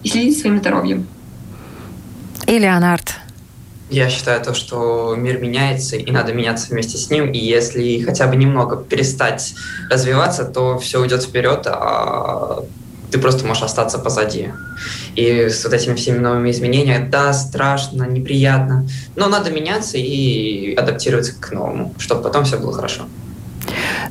и 0.03 0.09
следить 0.09 0.35
за 0.35 0.41
своим 0.41 0.57
здоровьем. 0.57 1.07
И 2.47 2.59
Леонард. 2.59 3.15
Я 3.89 4.09
считаю 4.09 4.43
то, 4.43 4.53
что 4.53 5.15
мир 5.17 5.39
меняется, 5.39 5.95
и 5.95 6.11
надо 6.11 6.33
меняться 6.33 6.67
вместе 6.71 6.97
с 6.97 7.09
ним. 7.09 7.31
И 7.31 7.37
если 7.37 8.01
хотя 8.01 8.27
бы 8.27 8.35
немного 8.35 8.75
перестать 8.75 9.55
развиваться, 9.89 10.43
то 10.43 10.77
все 10.79 10.99
уйдет 10.99 11.23
вперед, 11.23 11.65
а 11.67 12.65
ты 13.11 13.17
просто 13.19 13.45
можешь 13.45 13.63
остаться 13.63 13.99
позади. 13.99 14.49
И 15.15 15.49
с 15.49 15.63
вот 15.63 15.73
этими 15.73 15.95
всеми 15.95 16.19
новыми 16.19 16.51
изменениями, 16.51 17.09
да, 17.09 17.33
страшно, 17.33 18.03
неприятно, 18.03 18.87
но 19.15 19.27
надо 19.27 19.49
меняться 19.49 19.97
и 19.97 20.73
адаптироваться 20.75 21.33
к 21.39 21.51
новому, 21.51 21.93
чтобы 21.97 22.21
потом 22.21 22.45
все 22.45 22.57
было 22.57 22.73
хорошо. 22.73 23.03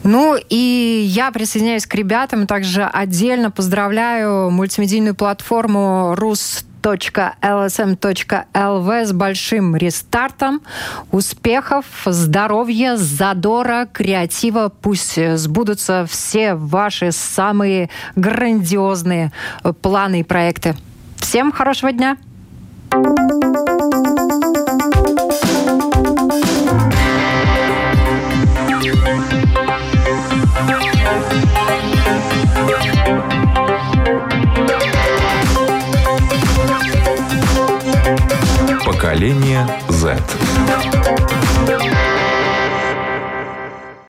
Ну 0.02 0.36
и 0.48 1.04
я 1.08 1.30
присоединяюсь 1.30 1.86
к 1.86 1.94
ребятам, 1.94 2.46
также 2.46 2.84
отдельно 2.84 3.50
поздравляю 3.50 4.50
мультимедийную 4.50 5.14
платформу 5.14 6.14
Рус 6.16 6.64
lsm.lv 6.94 9.04
с 9.04 9.12
большим 9.12 9.76
рестартом. 9.76 10.62
Успехов, 11.10 11.84
здоровья, 12.06 12.96
задора, 12.96 13.86
креатива. 13.92 14.72
Пусть 14.80 15.18
сбудутся 15.38 16.06
все 16.08 16.54
ваши 16.54 17.12
самые 17.12 17.90
грандиозные 18.14 19.32
планы 19.82 20.20
и 20.20 20.22
проекты. 20.22 20.74
Всем 21.18 21.52
хорошего 21.52 21.92
дня! 21.92 22.16
Поколение 39.06 39.64
Z. 39.88 40.16